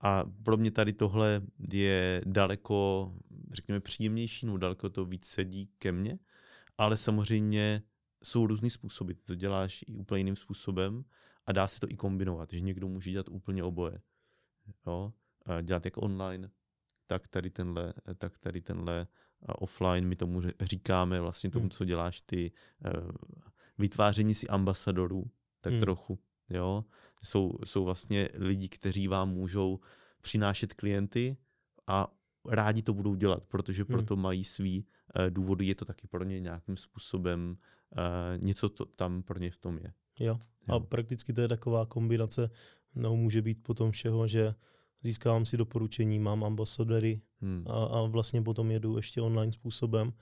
A 0.00 0.24
pro 0.42 0.56
mě 0.56 0.70
tady 0.70 0.92
tohle 0.92 1.42
je 1.72 2.22
daleko, 2.24 3.12
řekněme, 3.52 3.80
příjemnější, 3.80 4.46
nebo 4.46 4.58
daleko 4.58 4.90
to 4.90 5.04
víc 5.04 5.26
sedí 5.26 5.70
ke 5.78 5.92
mně, 5.92 6.18
ale 6.78 6.96
samozřejmě 6.96 7.82
jsou 8.24 8.46
různý 8.46 8.70
způsoby. 8.70 9.12
Ty 9.12 9.22
to 9.24 9.34
děláš 9.34 9.84
i 9.86 9.94
úplně 9.94 10.20
jiným 10.20 10.36
způsobem 10.36 11.04
a 11.46 11.52
dá 11.52 11.68
se 11.68 11.80
to 11.80 11.86
i 11.90 11.96
kombinovat, 11.96 12.48
že 12.52 12.60
někdo 12.60 12.88
může 12.88 13.10
dělat 13.10 13.28
úplně 13.28 13.64
oboje. 13.64 14.00
Jo? 14.86 15.12
Dělat 15.62 15.84
jak 15.84 15.96
online, 15.96 16.50
tak 17.06 17.28
tady 17.28 17.50
tenhle, 17.50 17.94
tak 18.16 18.38
tady 18.38 18.60
tenhle 18.60 19.06
offline, 19.40 20.08
my 20.08 20.16
tomu 20.16 20.42
říkáme 20.60 21.20
vlastně 21.20 21.50
tomu, 21.50 21.62
hmm. 21.62 21.70
co 21.70 21.84
děláš 21.84 22.20
ty, 22.20 22.52
eh, 22.84 22.90
vytváření 23.78 24.34
si 24.34 24.48
ambasadorů, 24.48 25.30
tak 25.60 25.72
hmm. 25.72 25.80
trochu. 25.80 26.18
Jo? 26.50 26.84
Jsou, 27.22 27.52
jsou 27.64 27.84
vlastně 27.84 28.28
lidi, 28.34 28.68
kteří 28.68 29.08
vám 29.08 29.30
můžou 29.30 29.80
přinášet 30.22 30.74
klienty 30.74 31.36
a 31.86 32.14
rádi 32.48 32.82
to 32.82 32.94
budou 32.94 33.14
dělat, 33.14 33.46
protože 33.46 33.82
hmm. 33.82 33.86
proto 33.86 34.16
mají 34.16 34.44
svý 34.44 34.84
uh, 34.84 35.30
důvody, 35.30 35.66
je 35.66 35.74
to 35.74 35.84
taky 35.84 36.06
pro 36.06 36.24
ně 36.24 36.40
nějakým 36.40 36.76
způsobem, 36.76 37.56
uh, 37.90 38.44
něco 38.44 38.68
to 38.68 38.84
tam 38.84 39.22
pro 39.22 39.38
ně 39.38 39.50
v 39.50 39.56
tom 39.56 39.78
je. 39.78 39.92
Jo. 40.20 40.38
jo. 40.68 40.74
A 40.74 40.80
prakticky 40.80 41.32
to 41.32 41.40
je 41.40 41.48
taková 41.48 41.86
kombinace, 41.86 42.50
no 42.94 43.16
může 43.16 43.42
být 43.42 43.62
potom 43.62 43.90
všeho, 43.90 44.28
že 44.28 44.54
získávám 45.02 45.44
si 45.44 45.56
doporučení, 45.56 46.18
mám 46.18 46.44
ambasadory 46.44 47.20
hmm. 47.40 47.64
a, 47.66 47.84
a 47.84 48.02
vlastně 48.02 48.42
potom 48.42 48.70
jedu 48.70 48.96
ještě 48.96 49.20
online 49.20 49.52
způsobem. 49.52 50.12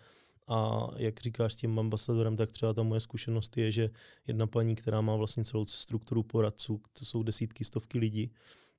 A 0.49 0.89
jak 0.97 1.21
říkáš 1.21 1.53
s 1.53 1.57
tím 1.57 1.79
ambasadorem, 1.79 2.37
tak 2.37 2.53
třeba 2.53 2.73
ta 2.73 2.83
moje 2.83 3.01
zkušenost 3.01 3.57
je, 3.57 3.73
že 3.73 3.91
jedna 4.27 4.47
paní, 4.47 4.75
která 4.75 5.01
má 5.01 5.17
vlastně 5.17 5.45
celou 5.45 5.65
strukturu 5.67 6.23
poradců, 6.23 6.81
to 6.93 7.05
jsou 7.05 7.23
desítky, 7.23 7.65
stovky 7.65 7.99
lidí, 7.99 8.33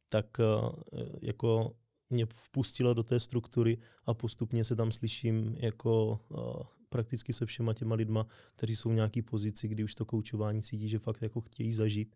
tak 0.10 0.26
eh, 0.40 0.46
jako 1.22 1.76
mě 2.10 2.26
vpustila 2.26 2.94
do 2.94 3.04
té 3.04 3.20
struktury 3.20 3.78
a 4.06 4.14
postupně 4.14 4.64
se 4.64 4.76
tam 4.76 4.92
slyším 4.92 5.56
jako 5.60 6.20
uh, 6.30 6.64
prakticky 6.90 7.34
se 7.34 7.46
všema 7.46 7.74
těma 7.74 7.96
lidma, 7.96 8.28
kteří 8.56 8.76
jsou 8.76 8.90
v 8.90 8.94
nějaký 8.94 9.22
pozici, 9.22 9.68
kdy 9.68 9.84
už 9.84 9.96
to 9.96 10.06
koučování 10.06 10.62
cítí, 10.62 10.90
že 10.90 11.00
fakt 11.00 11.22
jako 11.22 11.42
chtějí 11.42 11.74
zažít 11.74 12.16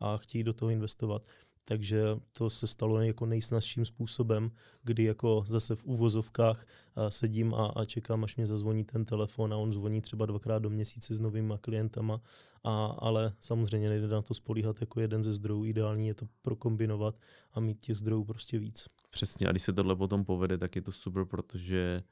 a 0.00 0.16
chtějí 0.16 0.44
do 0.44 0.52
toho 0.52 0.70
investovat. 0.70 1.26
Takže 1.64 2.02
to 2.32 2.50
se 2.50 2.66
stalo 2.66 3.00
jako 3.00 3.26
nejsnažším 3.26 3.84
způsobem, 3.84 4.50
kdy 4.82 5.04
jako 5.04 5.44
zase 5.48 5.76
v 5.76 5.84
úvozovkách 5.84 6.66
sedím 7.08 7.54
a, 7.54 7.66
a 7.66 7.84
čekám, 7.84 8.24
až 8.24 8.36
mě 8.36 8.46
zazvoní 8.46 8.84
ten 8.84 9.04
telefon 9.04 9.52
a 9.52 9.56
on 9.56 9.72
zvoní 9.72 10.00
třeba 10.00 10.26
dvakrát 10.26 10.58
do 10.58 10.70
měsíce 10.70 11.14
s 11.14 11.20
novýma 11.20 11.58
klientama, 11.58 12.20
a, 12.64 12.86
ale 12.86 13.32
samozřejmě 13.40 13.88
nejde 13.88 14.08
na 14.08 14.22
to 14.22 14.34
spolíhat 14.34 14.80
jako 14.80 15.00
jeden 15.00 15.24
ze 15.24 15.34
zdrojů. 15.34 15.64
Ideální 15.64 16.08
je 16.08 16.14
to 16.14 16.28
prokombinovat 16.42 17.14
a 17.52 17.60
mít 17.60 17.80
těch 17.80 17.96
zdrojů 17.96 18.24
prostě 18.24 18.58
víc. 18.58 18.86
Přesně 19.10 19.46
a 19.46 19.50
když 19.50 19.62
se 19.62 19.72
tohle 19.72 19.96
potom 19.96 20.24
povede, 20.24 20.58
tak 20.58 20.76
je 20.76 20.82
to 20.82 20.92
super, 20.92 21.24
protože 21.24 22.02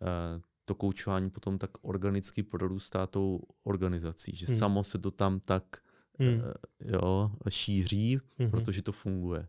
uh, 0.00 0.40
to 0.64 0.74
koučování 0.74 1.30
potom 1.30 1.58
tak 1.58 1.70
organicky 1.82 2.42
prorůstá 2.42 3.06
tou 3.06 3.40
organizací, 3.64 4.36
že 4.36 4.46
hmm. 4.46 4.58
samo 4.58 4.84
se 4.84 4.98
to 4.98 5.10
tam 5.10 5.40
tak 5.40 5.64
hmm. 6.18 6.34
uh, 6.34 6.52
jo, 6.80 7.30
šíří, 7.48 8.18
hmm. 8.38 8.50
protože 8.50 8.82
to 8.82 8.92
funguje. 8.92 9.48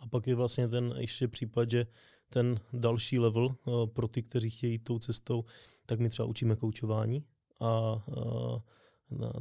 A 0.00 0.06
pak 0.06 0.26
je 0.26 0.34
vlastně 0.34 0.68
ten 0.68 0.94
ještě 0.98 1.28
případ, 1.28 1.70
že 1.70 1.86
ten 2.28 2.60
další 2.72 3.18
level 3.18 3.44
uh, 3.46 3.86
pro 3.86 4.08
ty, 4.08 4.22
kteří 4.22 4.50
chtějí 4.50 4.78
tou 4.78 4.98
cestou, 4.98 5.44
tak 5.86 6.00
my 6.00 6.08
třeba 6.10 6.28
učíme 6.28 6.56
koučování 6.56 7.24
a 7.60 8.02
uh, 8.06 8.60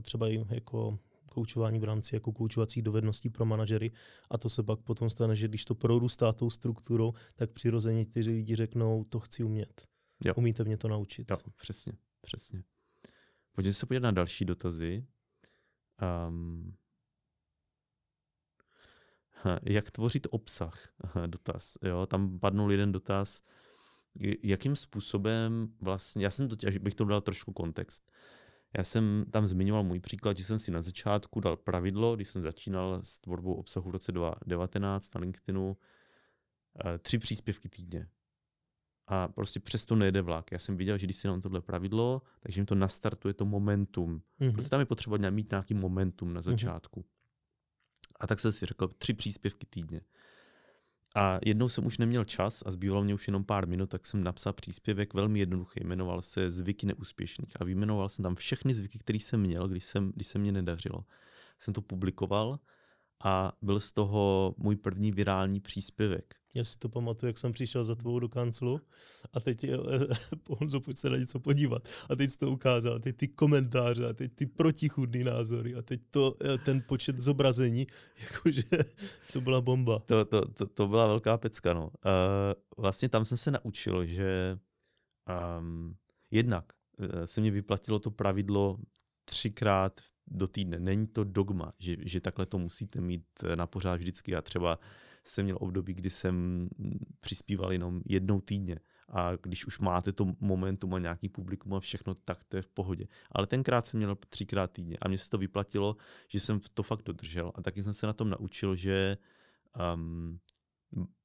třeba 0.02 0.28
jim 0.28 0.46
jako 0.50 1.00
koučování 1.36 1.80
v 1.80 1.84
rámci 1.84 2.16
jako 2.16 2.32
koučovacích 2.32 2.84
dovedností 2.84 3.30
pro 3.30 3.46
manažery 3.46 3.92
a 4.30 4.38
to 4.38 4.50
se 4.50 4.64
pak 4.64 4.80
potom 4.80 5.10
stane, 5.10 5.36
že 5.36 5.48
když 5.48 5.66
to 5.66 5.76
prorůstá 5.76 6.34
tou 6.34 6.50
strukturou, 6.50 7.14
tak 7.36 7.52
přirozeně 7.52 8.06
ty 8.06 8.20
lidi 8.20 8.56
řeknou, 8.56 9.04
to 9.04 9.20
chci 9.20 9.44
umět. 9.44 9.88
Jo. 10.26 10.34
Umíte 10.38 10.64
mě 10.64 10.78
to 10.78 10.88
naučit. 10.88 11.32
Jo, 11.32 11.38
přesně, 11.58 11.94
přesně. 12.22 12.64
Pojďme 13.52 13.74
se 13.74 13.86
podívat 13.86 14.04
na 14.04 14.12
další 14.12 14.46
dotazy. 14.46 15.06
Um, 16.02 16.76
jak 19.64 19.92
tvořit 19.92 20.28
obsah? 20.30 20.90
Dotaz. 21.28 21.78
Jo, 21.82 22.06
tam 22.06 22.40
padnul 22.40 22.72
jeden 22.72 22.92
dotaz. 22.92 23.42
Jakým 24.44 24.76
způsobem 24.76 25.68
vlastně, 25.82 26.24
já 26.24 26.30
jsem 26.30 26.50
to, 26.50 26.56
bych 26.80 26.96
to 26.96 27.06
dal 27.06 27.22
trošku 27.22 27.54
kontext. 27.54 28.12
Já 28.78 28.84
jsem 28.84 29.26
tam 29.32 29.48
zmiňoval 29.48 29.84
můj 29.84 30.00
příklad, 30.00 30.38
že 30.38 30.44
jsem 30.44 30.60
si 30.60 30.72
na 30.72 30.82
začátku 30.82 31.40
dal 31.40 31.58
pravidlo, 31.58 32.16
když 32.16 32.28
jsem 32.28 32.42
začínal 32.42 33.00
s 33.04 33.20
tvorbou 33.20 33.54
obsahu 33.54 33.90
v 33.90 33.94
roce 33.94 34.12
2019 34.12 35.16
na 35.16 35.22
LinkedInu, 35.22 35.78
eh, 36.86 36.98
tři 37.00 37.18
příspěvky 37.18 37.70
týdně. 37.70 38.08
A 39.08 39.28
prostě 39.28 39.60
přesto 39.60 39.96
nejde 39.96 40.22
vlak. 40.22 40.52
Já 40.52 40.60
jsem 40.60 40.78
viděl, 40.78 40.98
že 40.98 41.06
když 41.06 41.16
si 41.18 41.28
nám 41.28 41.42
tohle 41.42 41.62
pravidlo, 41.62 42.22
takže 42.40 42.60
jim 42.60 42.66
to 42.66 42.76
nastartuje 42.76 43.34
to 43.34 43.46
momentum. 43.46 44.22
Mm-hmm. 44.42 44.54
Prostě 44.54 44.70
tam 44.70 44.80
je 44.80 44.86
potřeba 44.86 45.30
mít 45.30 45.52
nějaký 45.52 45.74
momentum 45.74 46.34
na 46.34 46.40
mhm. 46.40 46.44
začátku. 46.44 47.00
Mm-hmm. 47.00 48.16
A 48.20 48.28
tak 48.28 48.40
jsem 48.40 48.52
si 48.52 48.66
řekl, 48.66 48.88
tři 48.88 49.14
příspěvky 49.14 49.66
týdně. 49.70 50.02
A 51.16 51.40
jednou 51.46 51.70
jsem 51.70 51.86
už 51.86 51.98
neměl 51.98 52.24
čas 52.24 52.64
a 52.66 52.72
zbývalo 52.72 53.04
mě 53.04 53.14
už 53.14 53.28
jenom 53.28 53.44
pár 53.44 53.68
minut, 53.68 53.90
tak 53.90 54.06
jsem 54.06 54.24
napsal 54.24 54.54
příspěvek 54.54 55.14
velmi 55.14 55.40
jednoduchý. 55.40 55.80
Jmenoval 55.84 56.22
se 56.22 56.52
Zvyky 56.52 56.86
neúspěšných 56.86 57.62
a 57.62 57.64
vyjmenoval 57.64 58.10
jsem 58.10 58.24
tam 58.24 58.36
všechny 58.36 58.76
zvyky, 58.76 59.00
které 59.00 59.20
jsem 59.20 59.42
měl, 59.42 59.68
když, 59.68 59.86
jsem, 59.86 60.12
když 60.16 60.28
se 60.28 60.40
mě 60.40 60.52
nedařilo. 60.52 61.06
Jsem 61.60 61.74
to 61.74 61.82
publikoval 61.82 62.60
a 63.24 63.54
byl 63.62 63.80
z 63.80 63.92
toho 63.92 64.56
můj 64.58 64.76
první 64.76 65.12
virální 65.12 65.60
příspěvek. 65.60 66.36
Já 66.56 66.64
si 66.64 66.78
to 66.78 66.90
pamatuju, 66.90 67.28
jak 67.30 67.38
jsem 67.38 67.52
přišel 67.52 67.84
za 67.84 67.96
tvou 67.96 68.20
do 68.20 68.30
kanclu 68.30 68.82
a 69.34 69.40
teď 69.40 69.66
Honzo, 70.50 70.80
pojď 70.80 70.98
se 70.98 71.10
na 71.10 71.18
něco 71.18 71.40
podívat. 71.40 71.88
A 72.10 72.16
teď 72.16 72.30
jsi 72.30 72.38
to 72.38 72.52
ukázal, 72.52 72.94
a 72.94 73.00
teď 73.00 73.18
ty 73.18 73.28
komentáře, 73.28 74.08
a 74.08 74.14
teď 74.14 74.36
ty 74.36 74.46
protichudný 74.46 75.24
názory, 75.24 75.76
a 75.76 75.82
teď 75.82 76.02
to, 76.10 76.36
eh, 76.42 76.58
ten 76.58 76.84
počet 76.88 77.20
zobrazení, 77.20 77.88
jakože 78.32 78.64
to 79.34 79.42
byla 79.42 79.62
bomba. 79.62 80.00
To, 80.00 80.26
to, 80.26 80.48
to, 80.48 80.68
to 80.68 80.88
byla 80.88 81.08
velká 81.08 81.38
pecka, 81.38 81.74
no. 81.74 81.84
Uh, 81.84 81.92
vlastně 82.78 83.10
tam 83.10 83.26
jsem 83.26 83.38
se 83.38 83.52
naučil, 83.52 84.06
že 84.06 84.58
um, 85.60 85.96
jednak 86.32 86.66
uh, 87.00 87.08
se 87.26 87.42
mě 87.42 87.52
vyplatilo 87.52 88.00
to 88.00 88.12
pravidlo 88.12 88.78
třikrát 89.26 90.02
do 90.28 90.48
týdne. 90.48 90.80
Není 90.80 91.08
to 91.08 91.24
dogma, 91.24 91.74
že, 91.80 91.96
že 92.00 92.22
takhle 92.22 92.46
to 92.46 92.58
musíte 92.58 93.02
mít 93.02 93.26
na 93.56 93.68
pořád 93.68 93.96
vždycky. 93.96 94.36
A 94.36 94.42
třeba 94.42 94.80
jsem 95.24 95.46
měl 95.46 95.58
období, 95.60 95.94
kdy 95.94 96.10
jsem 96.10 96.68
přispíval 97.20 97.72
jenom 97.74 98.02
jednou 98.06 98.42
týdně. 98.42 98.80
A 99.10 99.36
když 99.36 99.66
už 99.66 99.80
máte 99.80 100.14
to 100.14 100.36
momentum 100.40 100.94
a 100.94 101.00
nějaký 101.00 101.30
publikum 101.30 101.74
a 101.74 101.80
všechno, 101.80 102.16
tak 102.16 102.44
to 102.44 102.56
je 102.56 102.62
v 102.62 102.70
pohodě. 102.70 103.08
Ale 103.32 103.48
tenkrát 103.48 103.86
jsem 103.86 103.98
měl 103.98 104.18
třikrát 104.30 104.72
týdně 104.72 104.98
a 105.02 105.08
mně 105.08 105.18
se 105.18 105.30
to 105.30 105.38
vyplatilo, 105.38 105.98
že 106.28 106.40
jsem 106.40 106.60
to 106.74 106.84
fakt 106.84 107.04
dodržel. 107.04 107.52
A 107.56 107.62
taky 107.62 107.84
jsem 107.84 107.94
se 107.94 108.08
na 108.08 108.14
tom 108.14 108.30
naučil, 108.30 108.76
že, 108.76 109.18
um, 109.96 110.40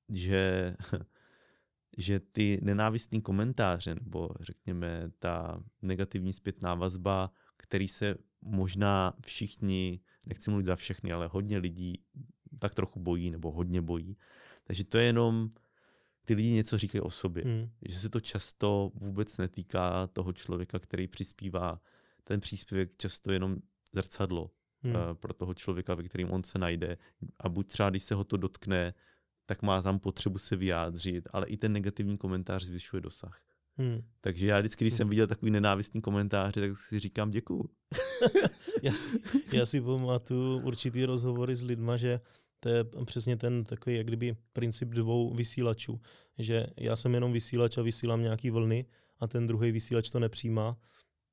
že, 0.09 0.77
že 1.97 2.21
ty 2.21 2.61
nenávistní 2.63 3.23
komentáře, 3.23 3.95
nebo 3.95 4.31
řekněme 4.41 5.11
ta 5.19 5.63
negativní 5.83 6.33
zpětná 6.33 6.75
vazba, 6.75 7.31
který 7.71 7.89
se 7.89 8.15
možná 8.43 9.13
všichni, 9.27 10.01
nechci 10.27 10.51
mluvit 10.51 10.67
za 10.67 10.77
všechny, 10.77 11.13
ale 11.13 11.27
hodně 11.27 11.59
lidí 11.59 12.03
tak 12.59 12.75
trochu 12.75 13.01
bojí 13.01 13.31
nebo 13.31 13.53
hodně 13.53 13.83
bojí. 13.83 14.17
Takže 14.65 14.85
to 14.85 14.99
je 14.99 15.05
jenom, 15.05 15.51
ty 16.25 16.35
lidi 16.35 16.51
něco 16.51 16.79
říkají 16.79 17.03
o 17.03 17.11
sobě. 17.11 17.45
Hmm. 17.45 17.71
Že 17.89 17.99
se 17.99 18.09
to 18.09 18.21
často 18.21 18.91
vůbec 18.95 19.39
netýká 19.39 20.07
toho 20.07 20.33
člověka, 20.33 20.79
který 20.79 21.07
přispívá. 21.07 21.81
Ten 22.25 22.41
příspěvek 22.41 22.97
často 22.97 23.33
jenom 23.33 23.57
zrcadlo 23.93 24.51
hmm. 24.83 24.95
uh, 24.95 25.01
pro 25.15 25.35
toho 25.35 25.55
člověka, 25.55 25.95
ve 25.95 26.03
kterým 26.03 26.31
on 26.31 26.43
se 26.45 26.59
najde. 26.59 26.99
A 27.39 27.49
buď 27.49 27.67
třeba, 27.67 27.91
když 27.91 28.03
se 28.03 28.15
ho 28.15 28.25
to 28.25 28.37
dotkne, 28.37 28.95
tak 29.47 29.63
má 29.63 29.83
tam 29.83 29.99
potřebu 29.99 30.39
se 30.39 30.57
vyjádřit, 30.57 31.29
ale 31.33 31.47
i 31.47 31.57
ten 31.57 31.73
negativní 31.73 32.19
komentář 32.19 32.65
zvyšuje 32.65 33.01
dosah. 33.01 33.50
Hmm. 33.81 34.03
Takže 34.21 34.47
já 34.47 34.59
vždycky, 34.59 34.85
když 34.85 34.93
hmm. 34.93 34.97
jsem 34.97 35.09
viděl 35.09 35.27
takový 35.27 35.51
nenávistný 35.51 36.01
komentář, 36.01 36.55
tak 36.55 36.79
si 36.79 36.99
říkám 36.99 37.31
děkuju. 37.31 37.65
já, 38.83 38.93
si, 38.93 39.09
já 39.53 39.67
si 39.67 39.81
pamatuju 39.81 40.61
určitý 40.61 41.05
rozhovory 41.05 41.57
s 41.57 41.65
lidma, 41.65 41.97
že 41.97 42.21
to 42.61 42.69
je 42.69 42.85
přesně 43.05 43.37
ten 43.37 43.65
takový, 43.65 43.97
jak 43.97 44.07
kdyby 44.07 44.37
princip 44.53 44.89
dvou 44.89 45.35
vysílačů, 45.35 46.01
že 46.39 46.67
já 46.77 46.97
jsem 46.97 47.15
jenom 47.15 47.33
vysílač 47.33 47.79
a 47.79 47.83
vysílám 47.83 48.23
nějaký 48.23 48.51
vlny 48.51 48.87
a 49.21 49.27
ten 49.27 49.47
druhý 49.47 49.73
vysílač 49.73 50.11
to 50.11 50.21
nepřijímá, 50.21 50.77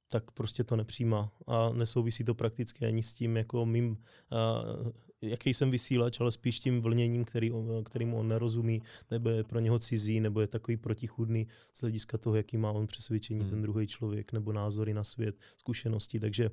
tak 0.09 0.31
prostě 0.31 0.63
to 0.63 0.75
nepřijímá 0.75 1.31
a 1.47 1.69
nesouvisí 1.69 2.23
to 2.23 2.35
prakticky 2.35 2.85
ani 2.85 3.03
s 3.03 3.13
tím, 3.13 3.37
jako 3.37 3.65
mým, 3.65 3.89
uh, 3.89 4.91
jaký 5.21 5.53
jsem 5.53 5.71
vysílač, 5.71 6.19
ale 6.19 6.31
spíš 6.31 6.59
tím 6.59 6.81
vlněním, 6.81 7.25
který, 7.25 7.51
kterýmu 7.85 8.17
on 8.17 8.27
nerozumí, 8.27 8.81
nebo 9.11 9.29
je 9.29 9.43
pro 9.43 9.59
něho 9.59 9.79
cizí, 9.79 10.19
nebo 10.19 10.41
je 10.41 10.47
takový 10.47 10.77
protichudný 10.77 11.47
z 11.73 11.81
hlediska 11.81 12.17
toho, 12.17 12.35
jaký 12.35 12.57
má 12.57 12.71
on 12.71 12.87
přesvědčení 12.87 13.39
hmm. 13.39 13.49
ten 13.49 13.61
druhý 13.61 13.87
člověk, 13.87 14.33
nebo 14.33 14.53
názory 14.53 14.93
na 14.93 15.03
svět, 15.03 15.35
zkušenosti, 15.57 16.19
takže 16.19 16.49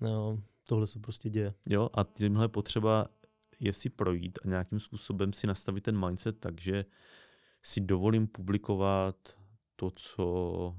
no, 0.00 0.42
tohle 0.68 0.86
se 0.86 0.98
prostě 0.98 1.30
děje. 1.30 1.54
Jo, 1.68 1.88
a 1.94 2.04
tímhle 2.04 2.48
potřeba 2.48 3.06
je 3.60 3.72
si 3.72 3.90
projít 3.90 4.38
a 4.44 4.48
nějakým 4.48 4.80
způsobem 4.80 5.32
si 5.32 5.46
nastavit 5.46 5.84
ten 5.84 6.06
mindset 6.06 6.40
tak, 6.40 6.60
že 6.60 6.84
si 7.62 7.80
dovolím 7.80 8.26
publikovat 8.26 9.36
to, 9.76 9.90
co 9.90 10.76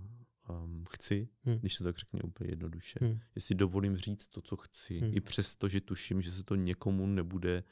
um, 0.49 0.83
chci, 0.89 1.29
hmm. 1.43 1.57
když 1.57 1.75
se 1.75 1.83
tak 1.83 1.97
řekne 1.97 2.21
úplně 2.23 2.49
jednoduše. 2.49 2.99
Hmm. 3.01 3.19
Že 3.35 3.41
si 3.41 3.55
dovolím 3.55 3.97
říct 3.97 4.27
to, 4.27 4.41
co 4.41 4.55
chci, 4.55 4.99
hmm. 4.99 5.17
i 5.17 5.21
přesto, 5.21 5.67
že 5.67 5.81
tuším, 5.81 6.21
že 6.21 6.31
se 6.31 6.43
to 6.43 6.55
někomu 6.55 7.07
nebude 7.07 7.63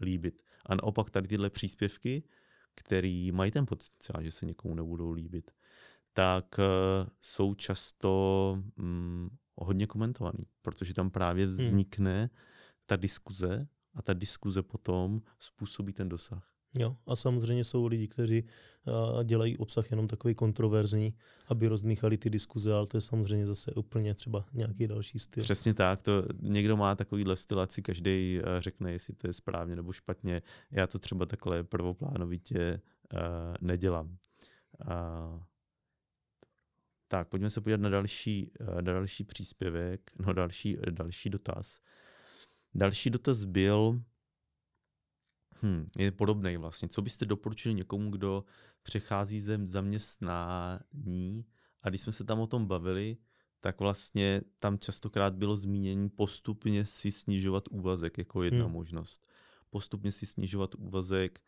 líbit. 0.00 0.42
A 0.66 0.74
naopak 0.74 1.10
tady 1.10 1.28
tyhle 1.28 1.50
příspěvky, 1.50 2.22
který 2.74 3.32
mají 3.32 3.50
ten 3.50 3.66
potenciál, 3.66 4.22
že 4.22 4.30
se 4.30 4.46
někomu 4.46 4.74
nebudou 4.74 5.10
líbit, 5.10 5.50
tak 6.12 6.58
uh, 6.58 7.08
jsou 7.20 7.54
často 7.54 8.62
um, 8.78 9.30
hodně 9.54 9.86
komentovaný, 9.86 10.46
protože 10.62 10.94
tam 10.94 11.10
právě 11.10 11.46
hmm. 11.46 11.54
vznikne 11.54 12.18
hmm. 12.18 12.28
ta 12.86 12.96
diskuze 12.96 13.68
a 13.94 14.02
ta 14.02 14.12
diskuze 14.12 14.62
potom 14.62 15.22
způsobí 15.38 15.92
ten 15.92 16.08
dosah. 16.08 16.52
Jo, 16.78 16.96
a 17.06 17.16
samozřejmě 17.16 17.64
jsou 17.64 17.86
lidi, 17.86 18.08
kteří 18.08 18.44
dělají 19.24 19.58
obsah 19.58 19.90
jenom 19.90 20.08
takový 20.08 20.34
kontroverzní, 20.34 21.14
aby 21.46 21.68
rozmíchali 21.68 22.18
ty 22.18 22.30
diskuze, 22.30 22.74
ale 22.74 22.86
to 22.86 22.96
je 22.96 23.00
samozřejmě 23.00 23.46
zase 23.46 23.72
úplně 23.72 24.14
třeba 24.14 24.44
nějaký 24.52 24.86
další 24.86 25.18
styl. 25.18 25.42
Přesně 25.42 25.74
tak, 25.74 26.02
to 26.02 26.24
někdo 26.40 26.76
má 26.76 26.94
takovýhle 26.94 27.36
styl, 27.36 27.60
ať 27.60 27.70
si 27.70 27.82
každý 27.82 28.38
uh, 28.38 28.60
řekne, 28.60 28.92
jestli 28.92 29.14
to 29.14 29.26
je 29.26 29.32
správně 29.32 29.76
nebo 29.76 29.92
špatně. 29.92 30.42
Já 30.70 30.86
to 30.86 30.98
třeba 30.98 31.26
takhle 31.26 31.64
prvoplánovitě 31.64 32.80
uh, 33.12 33.18
nedělám. 33.60 34.16
Uh, 34.80 35.42
tak, 37.08 37.28
pojďme 37.28 37.50
se 37.50 37.60
podívat 37.60 37.80
na 37.80 37.88
další, 37.88 38.50
uh, 38.60 38.82
další 38.82 39.24
příspěvek, 39.24 40.10
no 40.26 40.32
další, 40.32 40.76
další 40.90 41.30
dotaz. 41.30 41.80
Další 42.74 43.10
dotaz 43.10 43.44
byl, 43.44 44.02
hmm, 45.62 45.88
je 45.98 46.12
podobný 46.12 46.56
vlastně. 46.56 46.88
Co 46.88 47.02
byste 47.02 47.26
doporučili 47.26 47.74
někomu, 47.74 48.10
kdo 48.10 48.44
přechází 48.82 49.40
ze 49.40 49.60
zaměstnání 49.64 51.44
a 51.82 51.88
když 51.88 52.00
jsme 52.00 52.12
se 52.12 52.24
tam 52.24 52.40
o 52.40 52.46
tom 52.46 52.66
bavili, 52.66 53.16
tak 53.60 53.80
vlastně 53.80 54.40
tam 54.58 54.78
častokrát 54.78 55.34
bylo 55.34 55.56
zmínění 55.56 56.10
postupně 56.10 56.86
si 56.86 57.12
snižovat 57.12 57.64
úvazek 57.70 58.18
jako 58.18 58.42
jedna 58.42 58.64
hmm. 58.64 58.72
možnost. 58.72 59.26
Postupně 59.70 60.12
si 60.12 60.26
snižovat 60.26 60.74
úvazek 60.74 61.40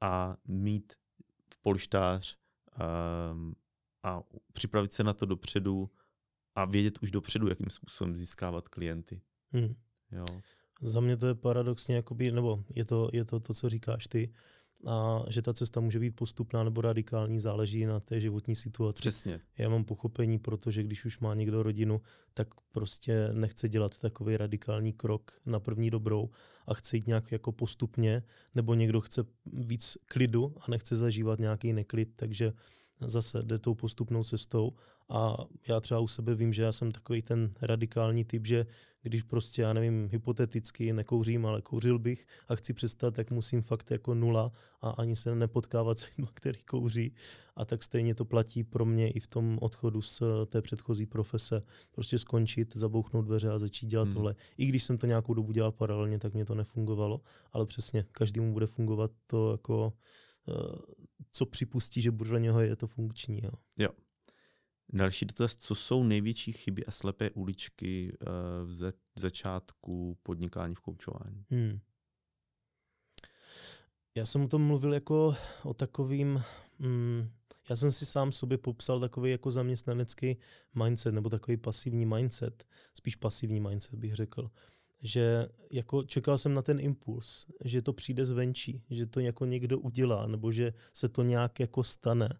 a 0.00 0.36
mít 0.44 0.92
v 1.54 1.58
polštář 1.62 2.38
um, 3.32 3.54
a 4.02 4.22
připravit 4.52 4.92
se 4.92 5.04
na 5.04 5.12
to 5.12 5.26
dopředu 5.26 5.90
a 6.54 6.64
vědět 6.64 6.98
už 7.02 7.10
dopředu, 7.10 7.48
jakým 7.48 7.70
způsobem 7.70 8.16
získávat 8.16 8.68
klienty. 8.68 9.20
Hmm. 9.52 9.74
Jo. 10.12 10.24
Za 10.82 11.00
mě 11.00 11.16
to 11.16 11.26
je 11.26 11.34
paradoxně, 11.34 11.96
jakoby, 11.96 12.32
nebo 12.32 12.64
je 12.76 12.84
to, 12.84 13.10
je 13.12 13.24
to 13.24 13.40
to, 13.40 13.54
co 13.54 13.68
říkáš 13.68 14.06
ty, 14.06 14.32
a 14.86 15.24
že 15.28 15.42
ta 15.42 15.52
cesta 15.52 15.80
může 15.80 15.98
být 15.98 16.16
postupná 16.16 16.64
nebo 16.64 16.80
radikální, 16.80 17.38
záleží 17.38 17.84
na 17.84 18.00
té 18.00 18.20
životní 18.20 18.56
situaci. 18.56 19.00
Přesně. 19.00 19.40
Já 19.58 19.68
mám 19.68 19.84
pochopení, 19.84 20.38
protože 20.38 20.82
když 20.82 21.04
už 21.04 21.18
má 21.18 21.34
někdo 21.34 21.62
rodinu, 21.62 22.00
tak 22.34 22.48
prostě 22.72 23.28
nechce 23.32 23.68
dělat 23.68 23.98
takový 23.98 24.36
radikální 24.36 24.92
krok 24.92 25.40
na 25.46 25.60
první 25.60 25.90
dobrou 25.90 26.30
a 26.66 26.74
chce 26.74 26.96
jít 26.96 27.06
nějak 27.06 27.32
jako 27.32 27.52
postupně, 27.52 28.22
nebo 28.54 28.74
někdo 28.74 29.00
chce 29.00 29.24
víc 29.46 29.98
klidu 30.06 30.54
a 30.60 30.70
nechce 30.70 30.96
zažívat 30.96 31.38
nějaký 31.38 31.72
neklid, 31.72 32.08
takže 32.16 32.52
zase 33.00 33.42
jde 33.42 33.58
tou 33.58 33.74
postupnou 33.74 34.24
cestou 34.24 34.72
a 35.08 35.36
já 35.68 35.80
třeba 35.80 36.00
u 36.00 36.08
sebe 36.08 36.34
vím, 36.34 36.52
že 36.52 36.62
já 36.62 36.72
jsem 36.72 36.92
takový 36.92 37.22
ten 37.22 37.52
radikální 37.60 38.24
typ, 38.24 38.46
že 38.46 38.66
když 39.02 39.22
prostě, 39.22 39.62
já 39.62 39.72
nevím, 39.72 40.08
hypoteticky 40.12 40.92
nekouřím, 40.92 41.46
ale 41.46 41.62
kouřil 41.62 41.98
bych 41.98 42.26
a 42.48 42.54
chci 42.54 42.72
přestat, 42.72 43.14
tak 43.14 43.30
musím 43.30 43.62
fakt 43.62 43.90
jako 43.90 44.14
nula 44.14 44.50
a 44.80 44.90
ani 44.90 45.16
se 45.16 45.34
nepotkávat 45.34 45.98
s 45.98 46.06
lidmi, 46.06 46.26
který 46.34 46.62
kouří. 46.62 47.14
A 47.56 47.64
tak 47.64 47.82
stejně 47.82 48.14
to 48.14 48.24
platí 48.24 48.64
pro 48.64 48.84
mě 48.84 49.10
i 49.10 49.20
v 49.20 49.26
tom 49.26 49.58
odchodu 49.60 50.02
z 50.02 50.22
té 50.46 50.62
předchozí 50.62 51.06
profese. 51.06 51.60
Prostě 51.90 52.18
skončit, 52.18 52.76
zabouchnout 52.76 53.24
dveře 53.24 53.50
a 53.50 53.58
začít 53.58 53.86
dělat 53.86 54.04
hmm. 54.04 54.12
tohle. 54.14 54.34
I 54.58 54.66
když 54.66 54.82
jsem 54.82 54.98
to 54.98 55.06
nějakou 55.06 55.34
dobu 55.34 55.52
dělal 55.52 55.72
paralelně, 55.72 56.18
tak 56.18 56.34
mě 56.34 56.44
to 56.44 56.54
nefungovalo, 56.54 57.20
ale 57.52 57.66
přesně, 57.66 58.04
každému 58.12 58.52
bude 58.52 58.66
fungovat 58.66 59.10
to 59.26 59.52
jako 59.52 59.92
eh, 59.96 60.29
co 61.32 61.46
připustí, 61.46 62.02
že 62.02 62.12
podle 62.12 62.40
něho 62.40 62.60
je 62.60 62.76
to 62.76 62.86
funkční. 62.86 63.40
Jo. 63.44 63.50
jo. 63.78 63.88
Další 64.92 65.26
dotaz, 65.26 65.54
co 65.54 65.74
jsou 65.74 66.04
největší 66.04 66.52
chyby 66.52 66.86
a 66.86 66.90
slepé 66.90 67.30
uličky 67.30 68.12
uh, 68.12 68.68
v 68.68 68.74
za- 68.74 68.92
začátku 69.16 70.18
podnikání 70.22 70.74
v 70.74 70.80
koučování? 70.80 71.44
Hmm. 71.50 71.80
Já 74.14 74.26
jsem 74.26 74.44
o 74.44 74.48
tom 74.48 74.62
mluvil 74.62 74.94
jako 74.94 75.36
o 75.62 75.74
takovým, 75.74 76.42
mm, 76.78 77.30
já 77.68 77.76
jsem 77.76 77.92
si 77.92 78.06
sám 78.06 78.32
sobě 78.32 78.58
popsal 78.58 79.00
takový 79.00 79.30
jako 79.30 79.50
zaměstnanecký 79.50 80.36
mindset, 80.84 81.14
nebo 81.14 81.28
takový 81.28 81.56
pasivní 81.56 82.06
mindset, 82.06 82.64
spíš 82.94 83.16
pasivní 83.16 83.60
mindset 83.60 83.94
bych 83.94 84.14
řekl, 84.14 84.50
že 85.02 85.48
jako 85.70 86.02
čekal 86.02 86.38
jsem 86.38 86.54
na 86.54 86.62
ten 86.62 86.80
impuls, 86.80 87.46
že 87.64 87.82
to 87.82 87.92
přijde 87.92 88.24
zvenčí, 88.24 88.82
že 88.90 89.06
to 89.06 89.20
jako 89.20 89.44
někdo 89.44 89.78
udělá, 89.78 90.26
nebo 90.26 90.52
že 90.52 90.72
se 90.92 91.08
to 91.08 91.22
nějak 91.22 91.60
jako 91.60 91.84
stane. 91.84 92.38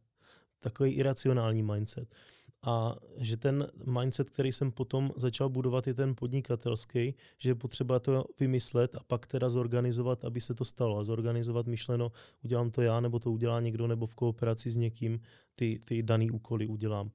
Takový 0.58 0.92
iracionální 0.92 1.62
mindset. 1.62 2.14
A 2.62 2.96
že 3.16 3.36
ten 3.36 3.66
mindset, 3.84 4.30
který 4.30 4.52
jsem 4.52 4.72
potom 4.72 5.12
začal 5.16 5.48
budovat, 5.48 5.86
je 5.86 5.94
ten 5.94 6.14
podnikatelský, 6.14 7.14
že 7.38 7.50
je 7.50 7.54
potřeba 7.54 7.98
to 7.98 8.24
vymyslet 8.40 8.94
a 8.94 9.00
pak 9.06 9.26
teda 9.26 9.48
zorganizovat, 9.48 10.24
aby 10.24 10.40
se 10.40 10.54
to 10.54 10.64
stalo. 10.64 10.98
A 10.98 11.04
zorganizovat 11.04 11.66
myšleno, 11.66 12.12
udělám 12.44 12.70
to 12.70 12.82
já, 12.82 13.00
nebo 13.00 13.18
to 13.18 13.32
udělá 13.32 13.60
někdo, 13.60 13.86
nebo 13.86 14.06
v 14.06 14.14
kooperaci 14.14 14.70
s 14.70 14.76
někým 14.76 15.20
ty, 15.54 15.80
ty 15.84 16.02
daný 16.02 16.30
úkoly 16.30 16.66
udělám. 16.66 17.10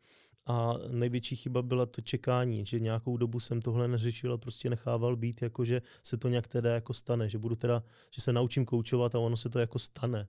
A 0.45 0.73
největší 0.88 1.36
chyba 1.36 1.62
byla 1.62 1.86
to 1.86 2.01
čekání, 2.01 2.65
že 2.65 2.79
nějakou 2.79 3.17
dobu 3.17 3.39
jsem 3.39 3.62
tohle 3.62 3.88
neřešil 3.88 4.34
a 4.34 4.38
prostě 4.38 4.69
nechával 4.69 5.15
být, 5.15 5.41
jako 5.41 5.65
že 5.65 5.81
se 6.03 6.17
to 6.17 6.29
nějak 6.29 6.47
teda 6.47 6.73
jako 6.73 6.93
stane, 6.93 7.29
že 7.29 7.38
budu 7.38 7.55
teda, 7.55 7.84
že 8.12 8.21
se 8.21 8.34
naučím 8.34 8.65
koučovat 8.65 9.15
a 9.15 9.19
ono 9.19 9.38
se 9.38 9.49
to 9.49 9.60
jako 9.60 9.79
stane. 9.79 10.27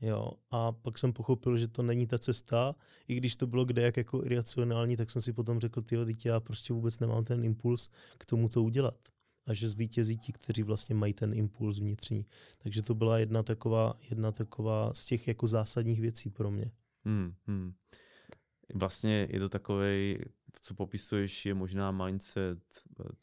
Jo, 0.00 0.30
a 0.50 0.72
pak 0.72 0.98
jsem 0.98 1.12
pochopil, 1.12 1.58
že 1.58 1.68
to 1.68 1.82
není 1.82 2.06
ta 2.06 2.18
cesta, 2.18 2.74
i 3.08 3.14
když 3.14 3.36
to 3.36 3.46
bylo 3.46 3.64
kde 3.64 3.82
jak 3.82 3.96
jako 3.96 4.24
iracionální, 4.24 4.96
tak 4.96 5.10
jsem 5.10 5.22
si 5.22 5.32
potom 5.32 5.60
řekl, 5.60 5.82
tyjo, 5.82 6.04
dítě, 6.04 6.28
já 6.28 6.40
prostě 6.40 6.72
vůbec 6.72 6.98
nemám 6.98 7.24
ten 7.24 7.44
impuls 7.44 7.88
k 8.18 8.26
tomu 8.26 8.48
to 8.48 8.62
udělat. 8.62 8.98
A 9.46 9.54
že 9.54 9.68
zvítězí 9.68 10.16
ti, 10.16 10.32
kteří 10.32 10.62
vlastně 10.62 10.94
mají 10.94 11.12
ten 11.12 11.34
impuls 11.34 11.78
vnitřní. 11.78 12.26
Takže 12.58 12.82
to 12.82 12.94
byla 12.94 13.18
jedna 13.18 13.42
taková, 13.42 13.94
jedna 14.10 14.32
taková 14.32 14.94
z 14.94 15.04
těch 15.04 15.28
jako 15.28 15.46
zásadních 15.46 16.00
věcí 16.00 16.30
pro 16.30 16.50
mě. 16.50 16.70
Hmm, 17.04 17.34
hmm. 17.46 17.72
Vlastně 18.74 19.28
je 19.30 19.40
to 19.40 19.48
takový, 19.48 20.18
to, 20.52 20.60
co 20.60 20.74
popisuješ, 20.74 21.46
je 21.46 21.54
možná 21.54 21.90
mindset 21.90 22.58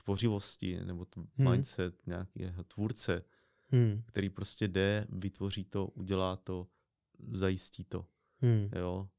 tvořivosti, 0.04 0.80
nebo 0.86 1.06
t- 1.06 1.22
hmm. 1.38 1.52
mindset 1.52 2.08
nějakého 2.08 2.64
tvůrce, 2.64 3.24
hmm. 3.72 4.02
který 4.06 4.30
prostě 4.30 4.68
jde, 4.68 5.08
vytvoří 5.10 5.64
to, 5.64 5.88
udělá 5.88 6.36
to, 6.36 6.68
zajistí 7.32 7.84
to. 7.84 8.06
Hmm. 8.42 8.70
Jo? 8.76 9.10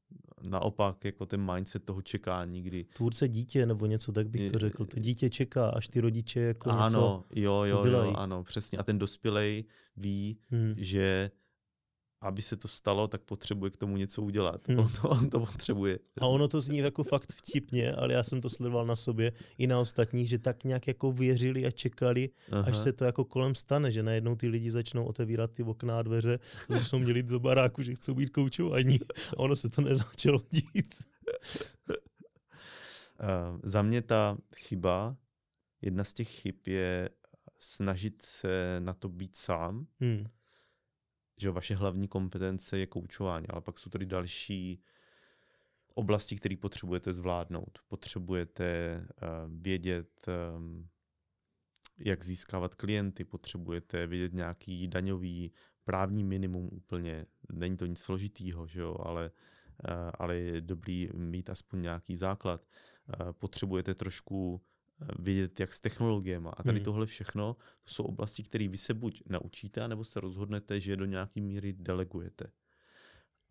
Naopak, 0.41 1.05
jako 1.05 1.25
ten 1.25 1.53
mindset 1.53 1.85
toho 1.85 2.01
čekání, 2.01 2.61
kdy... 2.61 2.83
Tvůrce 2.83 3.27
dítě, 3.27 3.65
nebo 3.65 3.85
něco, 3.85 4.11
tak 4.11 4.29
bych 4.29 4.51
to 4.51 4.59
řekl. 4.59 4.85
To 4.85 4.99
dítě 4.99 5.29
čeká, 5.29 5.69
až 5.69 5.87
ty 5.87 5.99
rodiče 5.99 6.39
jako 6.39 6.69
ano, 6.69 6.83
něco 6.83 7.25
jo, 7.35 7.63
jo, 7.63 7.79
udělají. 7.79 8.09
jo, 8.11 8.17
ano, 8.17 8.43
přesně. 8.43 8.77
A 8.77 8.83
ten 8.83 8.99
dospělej 8.99 9.65
ví, 9.97 10.39
hmm. 10.49 10.73
že 10.77 11.31
aby 12.21 12.41
se 12.41 12.55
to 12.57 12.67
stalo, 12.67 13.07
tak 13.07 13.21
potřebuje 13.21 13.71
k 13.71 13.77
tomu 13.77 13.97
něco 13.97 14.21
udělat. 14.21 14.67
Hmm. 14.67 14.79
On, 14.79 14.87
to, 15.01 15.09
on 15.09 15.29
to 15.29 15.39
potřebuje. 15.39 15.99
A 16.21 16.27
ono 16.27 16.47
to 16.47 16.61
zní 16.61 16.77
jako 16.77 17.03
fakt 17.03 17.33
vtipně, 17.33 17.93
ale 17.93 18.13
já 18.13 18.23
jsem 18.23 18.41
to 18.41 18.49
sledoval 18.49 18.85
na 18.85 18.95
sobě 18.95 19.31
i 19.57 19.67
na 19.67 19.79
ostatních, 19.79 20.29
že 20.29 20.39
tak 20.39 20.63
nějak 20.63 20.87
jako 20.87 21.11
věřili 21.11 21.65
a 21.65 21.71
čekali, 21.71 22.29
Aha. 22.51 22.63
až 22.67 22.77
se 22.77 22.93
to 22.93 23.05
jako 23.05 23.25
kolem 23.25 23.55
stane, 23.55 23.91
že 23.91 24.03
najednou 24.03 24.35
ty 24.35 24.47
lidi 24.47 24.71
začnou 24.71 25.05
otevírat 25.05 25.51
ty 25.51 25.63
okna 25.63 25.99
a 25.99 26.01
dveře, 26.01 26.39
začnou 26.69 26.99
měli 26.99 27.23
do 27.23 27.39
baráku, 27.39 27.83
že 27.83 27.95
chcou 27.95 28.13
být 28.13 28.29
koučovaní. 28.29 28.99
A 29.37 29.39
ono 29.39 29.55
se 29.55 29.69
to 29.69 29.81
nezačalo 29.81 30.41
dít. 30.51 30.95
Uh, 33.19 33.59
za 33.63 33.81
mě 33.81 34.01
ta 34.01 34.37
chyba, 34.55 35.15
jedna 35.81 36.03
z 36.03 36.13
těch 36.13 36.29
chyb 36.29 36.55
je 36.65 37.09
snažit 37.59 38.21
se 38.21 38.77
na 38.79 38.93
to 38.93 39.09
být 39.09 39.37
sám. 39.37 39.87
Hmm 39.99 40.27
že 41.37 41.51
vaše 41.51 41.75
hlavní 41.75 42.07
kompetence 42.07 42.77
je 42.77 42.85
koučování, 42.85 43.47
ale 43.47 43.61
pak 43.61 43.79
jsou 43.79 43.89
tady 43.89 44.05
další 44.05 44.83
oblasti, 45.93 46.35
které 46.35 46.57
potřebujete 46.57 47.13
zvládnout. 47.13 47.79
Potřebujete 47.87 48.99
uh, 49.07 49.27
vědět, 49.61 50.25
um, 50.57 50.87
jak 51.97 52.23
získávat 52.23 52.75
klienty, 52.75 53.23
potřebujete 53.23 54.07
vědět 54.07 54.33
nějaký 54.33 54.87
daňový 54.87 55.51
právní 55.83 56.23
minimum 56.23 56.69
úplně. 56.71 57.25
Není 57.51 57.77
to 57.77 57.85
nic 57.85 57.99
složitýho, 57.99 58.67
že 58.67 58.81
jo, 58.81 58.97
ale, 58.99 59.31
uh, 59.89 60.11
ale 60.19 60.35
je 60.35 60.61
dobrý 60.61 61.09
mít 61.13 61.49
aspoň 61.49 61.81
nějaký 61.81 62.15
základ. 62.15 62.65
Uh, 63.21 63.31
potřebujete 63.31 63.95
trošku 63.95 64.61
vědět, 65.19 65.59
jak 65.59 65.73
s 65.73 65.79
technologiemi. 65.79 66.49
A 66.57 66.63
tady 66.63 66.77
hmm. 66.77 66.85
tohle 66.85 67.05
všechno 67.05 67.53
to 67.83 67.93
jsou 67.93 68.03
oblasti, 68.03 68.43
které 68.43 68.67
vy 68.67 68.77
se 68.77 68.93
buď 68.93 69.23
naučíte, 69.29 69.87
nebo 69.87 70.03
se 70.03 70.19
rozhodnete, 70.19 70.79
že 70.79 70.91
je 70.91 70.97
do 70.97 71.05
nějaké 71.05 71.41
míry 71.41 71.73
delegujete. 71.73 72.51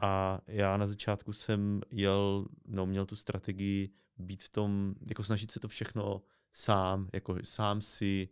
A 0.00 0.40
já 0.46 0.76
na 0.76 0.86
začátku 0.86 1.32
jsem 1.32 1.80
jel, 1.90 2.46
no, 2.66 2.86
měl 2.86 3.06
tu 3.06 3.16
strategii 3.16 3.90
být 4.18 4.42
v 4.42 4.48
tom, 4.48 4.94
jako 5.08 5.24
snažit 5.24 5.50
se 5.50 5.60
to 5.60 5.68
všechno 5.68 6.22
sám, 6.52 7.08
jako 7.12 7.36
sám 7.42 7.80
si, 7.80 8.28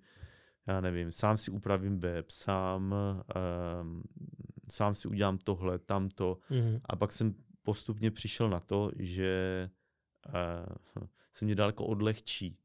já 0.67 0.81
nevím, 0.81 1.13
sám 1.13 1.39
si 1.39 1.51
upravím 1.51 2.01
web, 2.01 2.31
sám, 2.31 2.95
um, 3.81 4.03
sám 4.69 4.95
si 4.95 5.09
udělám 5.09 5.39
tohle, 5.39 5.79
tamto. 5.79 6.39
Mm. 6.51 6.81
A 6.85 6.97
pak 6.97 7.13
jsem 7.13 7.35
postupně 7.63 8.11
přišel 8.11 8.51
na 8.51 8.61
to, 8.61 8.91
že 8.97 9.71
uh, 10.27 11.05
se 11.33 11.45
mě 11.45 11.55
daleko 11.55 11.87
odlehčí 11.87 12.59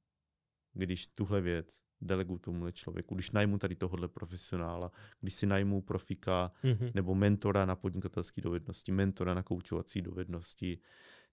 když 0.74 1.08
tuhle 1.08 1.42
věc 1.42 1.82
delegu 2.02 2.38
tomuhle 2.38 2.72
člověku, 2.72 3.16
když 3.16 3.32
najmu 3.32 3.58
tady 3.58 3.76
tohohle 3.76 4.08
profesionála, 4.08 4.92
když 5.22 5.34
si 5.34 5.46
najmu 5.46 5.82
profika 5.82 6.52
mm-hmm. 6.64 6.92
nebo 6.96 7.16
mentora 7.16 7.66
na 7.66 7.76
podnikatelské 7.76 8.42
dovednosti, 8.42 8.92
mentora 8.92 9.34
na 9.34 9.44
koučovací 9.44 10.02
dovednosti, 10.02 10.80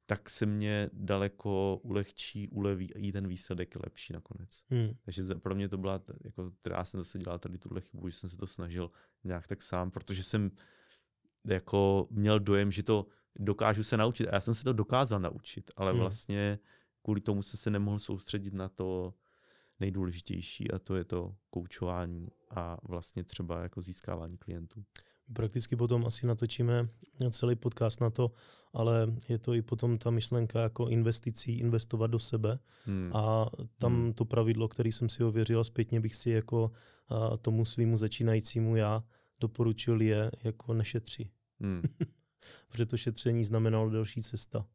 tak 0.07 0.31
se 0.31 0.46
mě 0.46 0.90
daleko 0.92 1.81
ulehčí, 1.83 2.49
uleví 2.49 2.94
a 2.94 2.99
i 2.99 3.12
ten 3.12 3.29
výsledek 3.29 3.75
je 3.75 3.81
lepší 3.85 4.12
nakonec. 4.12 4.62
Mm. 4.70 4.94
Takže 5.05 5.25
pro 5.35 5.55
mě 5.55 5.68
to 5.68 5.79
byla, 5.79 6.03
jako, 6.25 6.53
já 6.70 6.85
jsem 6.85 7.01
zase 7.01 7.18
dělal 7.18 7.38
tady 7.38 7.59
tuhle 7.59 7.81
chybu, 7.81 8.09
že 8.09 8.16
jsem 8.16 8.31
se 8.31 8.37
to 8.37 8.46
snažil 8.46 8.90
nějak 9.25 9.46
tak 9.46 9.62
sám, 9.62 9.90
protože 9.90 10.22
jsem 10.22 10.51
jako 11.46 12.07
měl 12.11 12.40
dojem, 12.40 12.72
že 12.72 12.83
to 12.83 13.07
dokážu 13.38 13.85
se 13.85 13.96
naučit. 13.96 14.29
A 14.29 14.35
já 14.35 14.40
jsem 14.40 14.55
se 14.55 14.64
to 14.64 14.72
dokázal 14.72 15.20
naučit, 15.20 15.70
ale 15.77 15.92
mm. 15.92 15.99
vlastně 15.99 16.59
kvůli 17.03 17.20
tomu 17.20 17.42
jsem 17.42 17.59
se 17.59 17.70
nemohl 17.70 17.99
soustředit 17.99 18.55
na 18.55 18.68
to, 18.68 19.14
nejdůležitější 19.80 20.70
a 20.70 20.78
to 20.78 20.96
je 20.96 21.04
to 21.04 21.34
koučování 21.50 22.28
a 22.50 22.78
vlastně 22.82 23.24
třeba 23.24 23.62
jako 23.62 23.82
získávání 23.82 24.36
klientů. 24.36 24.84
Prakticky 25.32 25.76
potom 25.76 26.06
asi 26.06 26.26
natočíme 26.26 26.88
celý 27.30 27.56
podcast 27.56 28.00
na 28.00 28.10
to, 28.10 28.32
ale 28.72 29.14
je 29.28 29.38
to 29.38 29.54
i 29.54 29.62
potom 29.62 29.98
ta 29.98 30.10
myšlenka 30.10 30.60
jako 30.60 30.88
investicí, 30.88 31.58
investovat 31.58 32.06
do 32.06 32.18
sebe. 32.18 32.58
Hmm. 32.84 33.10
A 33.16 33.50
tam 33.78 33.94
hmm. 33.94 34.12
to 34.12 34.24
pravidlo, 34.24 34.68
který 34.68 34.92
jsem 34.92 35.08
si 35.08 35.24
ověřil, 35.24 35.64
zpětně 35.64 36.00
bych 36.00 36.16
si 36.16 36.30
jako 36.30 36.70
a, 37.08 37.36
tomu 37.36 37.64
svýmu 37.64 37.96
začínajícímu 37.96 38.76
já 38.76 39.04
doporučil 39.40 40.00
je 40.00 40.30
jako 40.44 40.74
nešetří. 40.74 41.30
Hmm. 41.60 41.82
Protože 42.68 42.86
to 42.86 42.96
šetření 42.96 43.44
znamenalo 43.44 43.90
další 43.90 44.22
cesta 44.22 44.66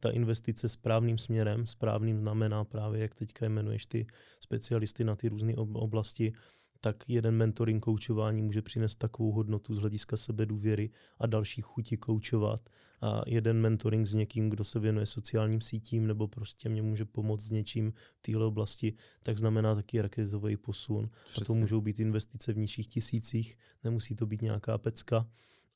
ta 0.00 0.10
investice 0.10 0.68
správným 0.68 1.18
směrem, 1.18 1.66
správným 1.66 2.20
znamená 2.20 2.64
právě, 2.64 3.02
jak 3.02 3.14
teďka 3.14 3.46
jmenuješ 3.46 3.86
ty 3.86 4.06
specialisty 4.40 5.04
na 5.04 5.16
ty 5.16 5.28
různé 5.28 5.54
oblasti, 5.56 6.32
tak 6.80 7.04
jeden 7.08 7.36
mentoring 7.36 7.84
koučování 7.84 8.42
může 8.42 8.62
přinést 8.62 8.94
takovou 8.94 9.32
hodnotu 9.32 9.74
z 9.74 9.78
hlediska 9.78 10.16
sebedůvěry 10.16 10.90
a 11.18 11.26
další 11.26 11.60
chuti 11.62 11.96
koučovat. 11.96 12.60
A 13.02 13.22
jeden 13.26 13.60
mentoring 13.60 14.06
s 14.06 14.14
někým, 14.14 14.50
kdo 14.50 14.64
se 14.64 14.80
věnuje 14.80 15.06
sociálním 15.06 15.60
sítím 15.60 16.06
nebo 16.06 16.28
prostě 16.28 16.68
mě 16.68 16.82
může 16.82 17.04
pomoct 17.04 17.42
s 17.42 17.50
něčím 17.50 17.92
v 18.14 18.22
téhle 18.22 18.44
oblasti, 18.44 18.94
tak 19.22 19.38
znamená 19.38 19.74
taky 19.74 20.00
raketový 20.00 20.56
posun. 20.56 21.10
Přesně. 21.26 21.42
A 21.42 21.46
to 21.46 21.54
můžou 21.54 21.80
být 21.80 22.00
investice 22.00 22.52
v 22.52 22.58
nižších 22.58 22.88
tisících, 22.88 23.58
nemusí 23.84 24.16
to 24.16 24.26
být 24.26 24.42
nějaká 24.42 24.78
pecka 24.78 25.26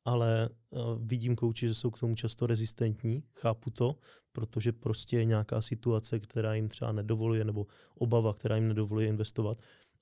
ale 0.05 0.49
uh, 0.71 0.81
vidím 0.99 1.37
kouči, 1.37 1.69
že 1.69 1.75
jsou 1.75 1.91
k 1.91 2.01
tomu 2.01 2.15
často 2.15 2.47
rezistentní, 2.47 3.23
chápu 3.35 3.71
to, 3.71 3.97
protože 4.33 4.73
prostě 4.73 5.17
je 5.17 5.25
nějaká 5.25 5.63
situace, 5.63 6.21
která 6.21 6.55
jim 6.55 6.69
třeba 6.69 6.93
nedovoluje, 6.93 7.45
nebo 7.45 7.67
obava, 7.95 8.35
která 8.35 8.57
jim 8.57 8.69
nedovoluje 8.69 9.09
investovat, 9.09 9.59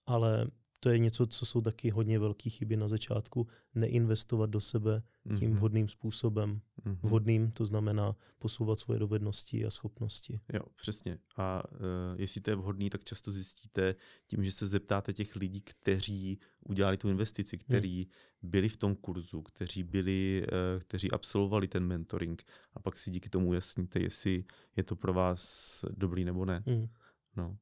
ale 0.07 0.47
to 0.83 0.91
je 0.91 0.99
něco, 0.99 1.27
co 1.27 1.47
jsou 1.47 1.61
taky 1.61 1.91
hodně 1.91 2.19
velké 2.19 2.51
chyby 2.51 2.77
na 2.77 2.89
začátku, 2.89 3.47
neinvestovat 3.75 4.51
do 4.51 4.61
sebe 4.61 5.03
tím 5.39 5.51
mm-hmm. 5.51 5.57
vhodným 5.57 5.89
způsobem. 5.89 6.61
Mm-hmm. 6.85 6.99
Vhodným 7.03 7.51
to 7.51 7.67
znamená 7.67 8.17
posouvat 8.39 8.79
svoje 8.79 9.01
dovednosti 9.01 9.67
a 9.67 9.71
schopnosti. 9.71 10.41
Jo, 10.53 10.61
přesně. 10.77 11.19
A 11.37 11.63
uh, 11.71 11.79
jestli 12.17 12.41
to 12.41 12.51
je 12.51 12.57
vhodný, 12.57 12.91
tak 12.91 13.05
často 13.05 13.33
zjistíte 13.33 13.95
tím, 14.27 14.45
že 14.45 14.53
se 14.53 14.67
zeptáte 14.67 15.13
těch 15.13 15.37
lidí, 15.37 15.61
kteří 15.61 16.39
udělali 16.69 16.97
tu 16.97 17.09
investici, 17.09 17.59
kteří 17.59 18.03
hmm. 18.03 18.51
byli 18.51 18.69
v 18.69 18.77
tom 18.77 18.97
kurzu, 18.97 19.43
kteří 19.43 19.83
byli, 19.83 20.47
uh, 20.47 20.81
kteří 20.81 21.11
absolvovali 21.11 21.69
ten 21.69 21.87
mentoring 21.87 22.43
a 22.73 22.81
pak 22.81 22.99
si 22.99 23.11
díky 23.11 23.29
tomu 23.29 23.49
ujasníte, 23.49 24.01
jestli 24.01 24.45
je 24.77 24.83
to 24.83 24.97
pro 24.97 25.13
vás 25.13 25.85
dobrý 25.91 26.25
nebo 26.25 26.45
ne. 26.45 26.63
Hmm. 26.67 26.89
No. 27.37 27.57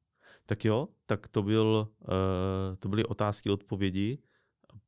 Tak 0.51 0.65
jo, 0.65 0.87
tak 1.05 1.27
to, 1.27 1.43
byl, 1.43 1.87
uh, 1.99 2.75
to 2.79 2.89
byly 2.89 3.05
otázky, 3.05 3.49
odpovědi. 3.49 4.17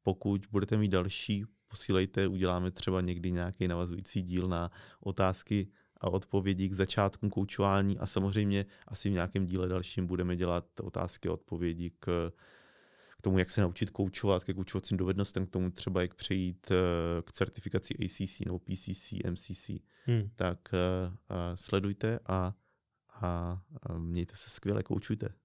Pokud 0.02 0.45
budete 0.52 0.78
mít 0.78 0.88
další, 0.88 1.45
posílejte, 1.67 2.28
uděláme 2.28 2.71
třeba 2.71 3.02
někdy 3.02 3.32
nějaký 3.32 3.67
navazující 3.67 4.21
díl 4.21 4.47
na 4.47 4.71
otázky 4.99 5.67
a 5.97 6.10
odpovědi 6.10 6.69
k 6.69 6.73
začátku 6.73 7.30
koučování 7.30 7.99
a 7.99 8.06
samozřejmě 8.06 8.65
asi 8.88 9.10
v 9.10 9.13
nějakém 9.13 9.45
díle 9.45 9.67
dalším 9.67 10.08
budeme 10.08 10.36
dělat 10.36 10.65
otázky 10.80 11.30
a 11.30 11.34
odpovědi 11.34 11.89
k, 11.99 12.32
k 13.17 13.21
tomu, 13.21 13.38
jak 13.38 13.49
se 13.49 13.62
naučit 13.62 13.89
koučovat, 13.89 14.43
ke 14.43 14.54
koučovacím 14.54 14.97
dovednostem, 14.97 15.45
k 15.45 15.49
tomu 15.49 15.71
třeba 15.71 16.02
jak 16.02 16.13
přejít 16.13 16.71
eh, 16.71 17.21
k 17.21 17.32
certifikaci 17.32 17.93
ACC 18.06 18.39
nebo 18.39 18.60
PCC, 18.60 19.13
MCC. 19.30 19.69
Hmm. 20.06 20.30
Tak 20.36 20.60
uh, 20.73 21.13
uh, 21.13 21.38
sledujte 21.56 22.19
a, 22.26 22.54
a, 23.10 23.62
a 23.84 23.97
mějte 23.97 24.36
se 24.36 24.49
skvěle, 24.49 24.84
koučujte. 24.84 25.43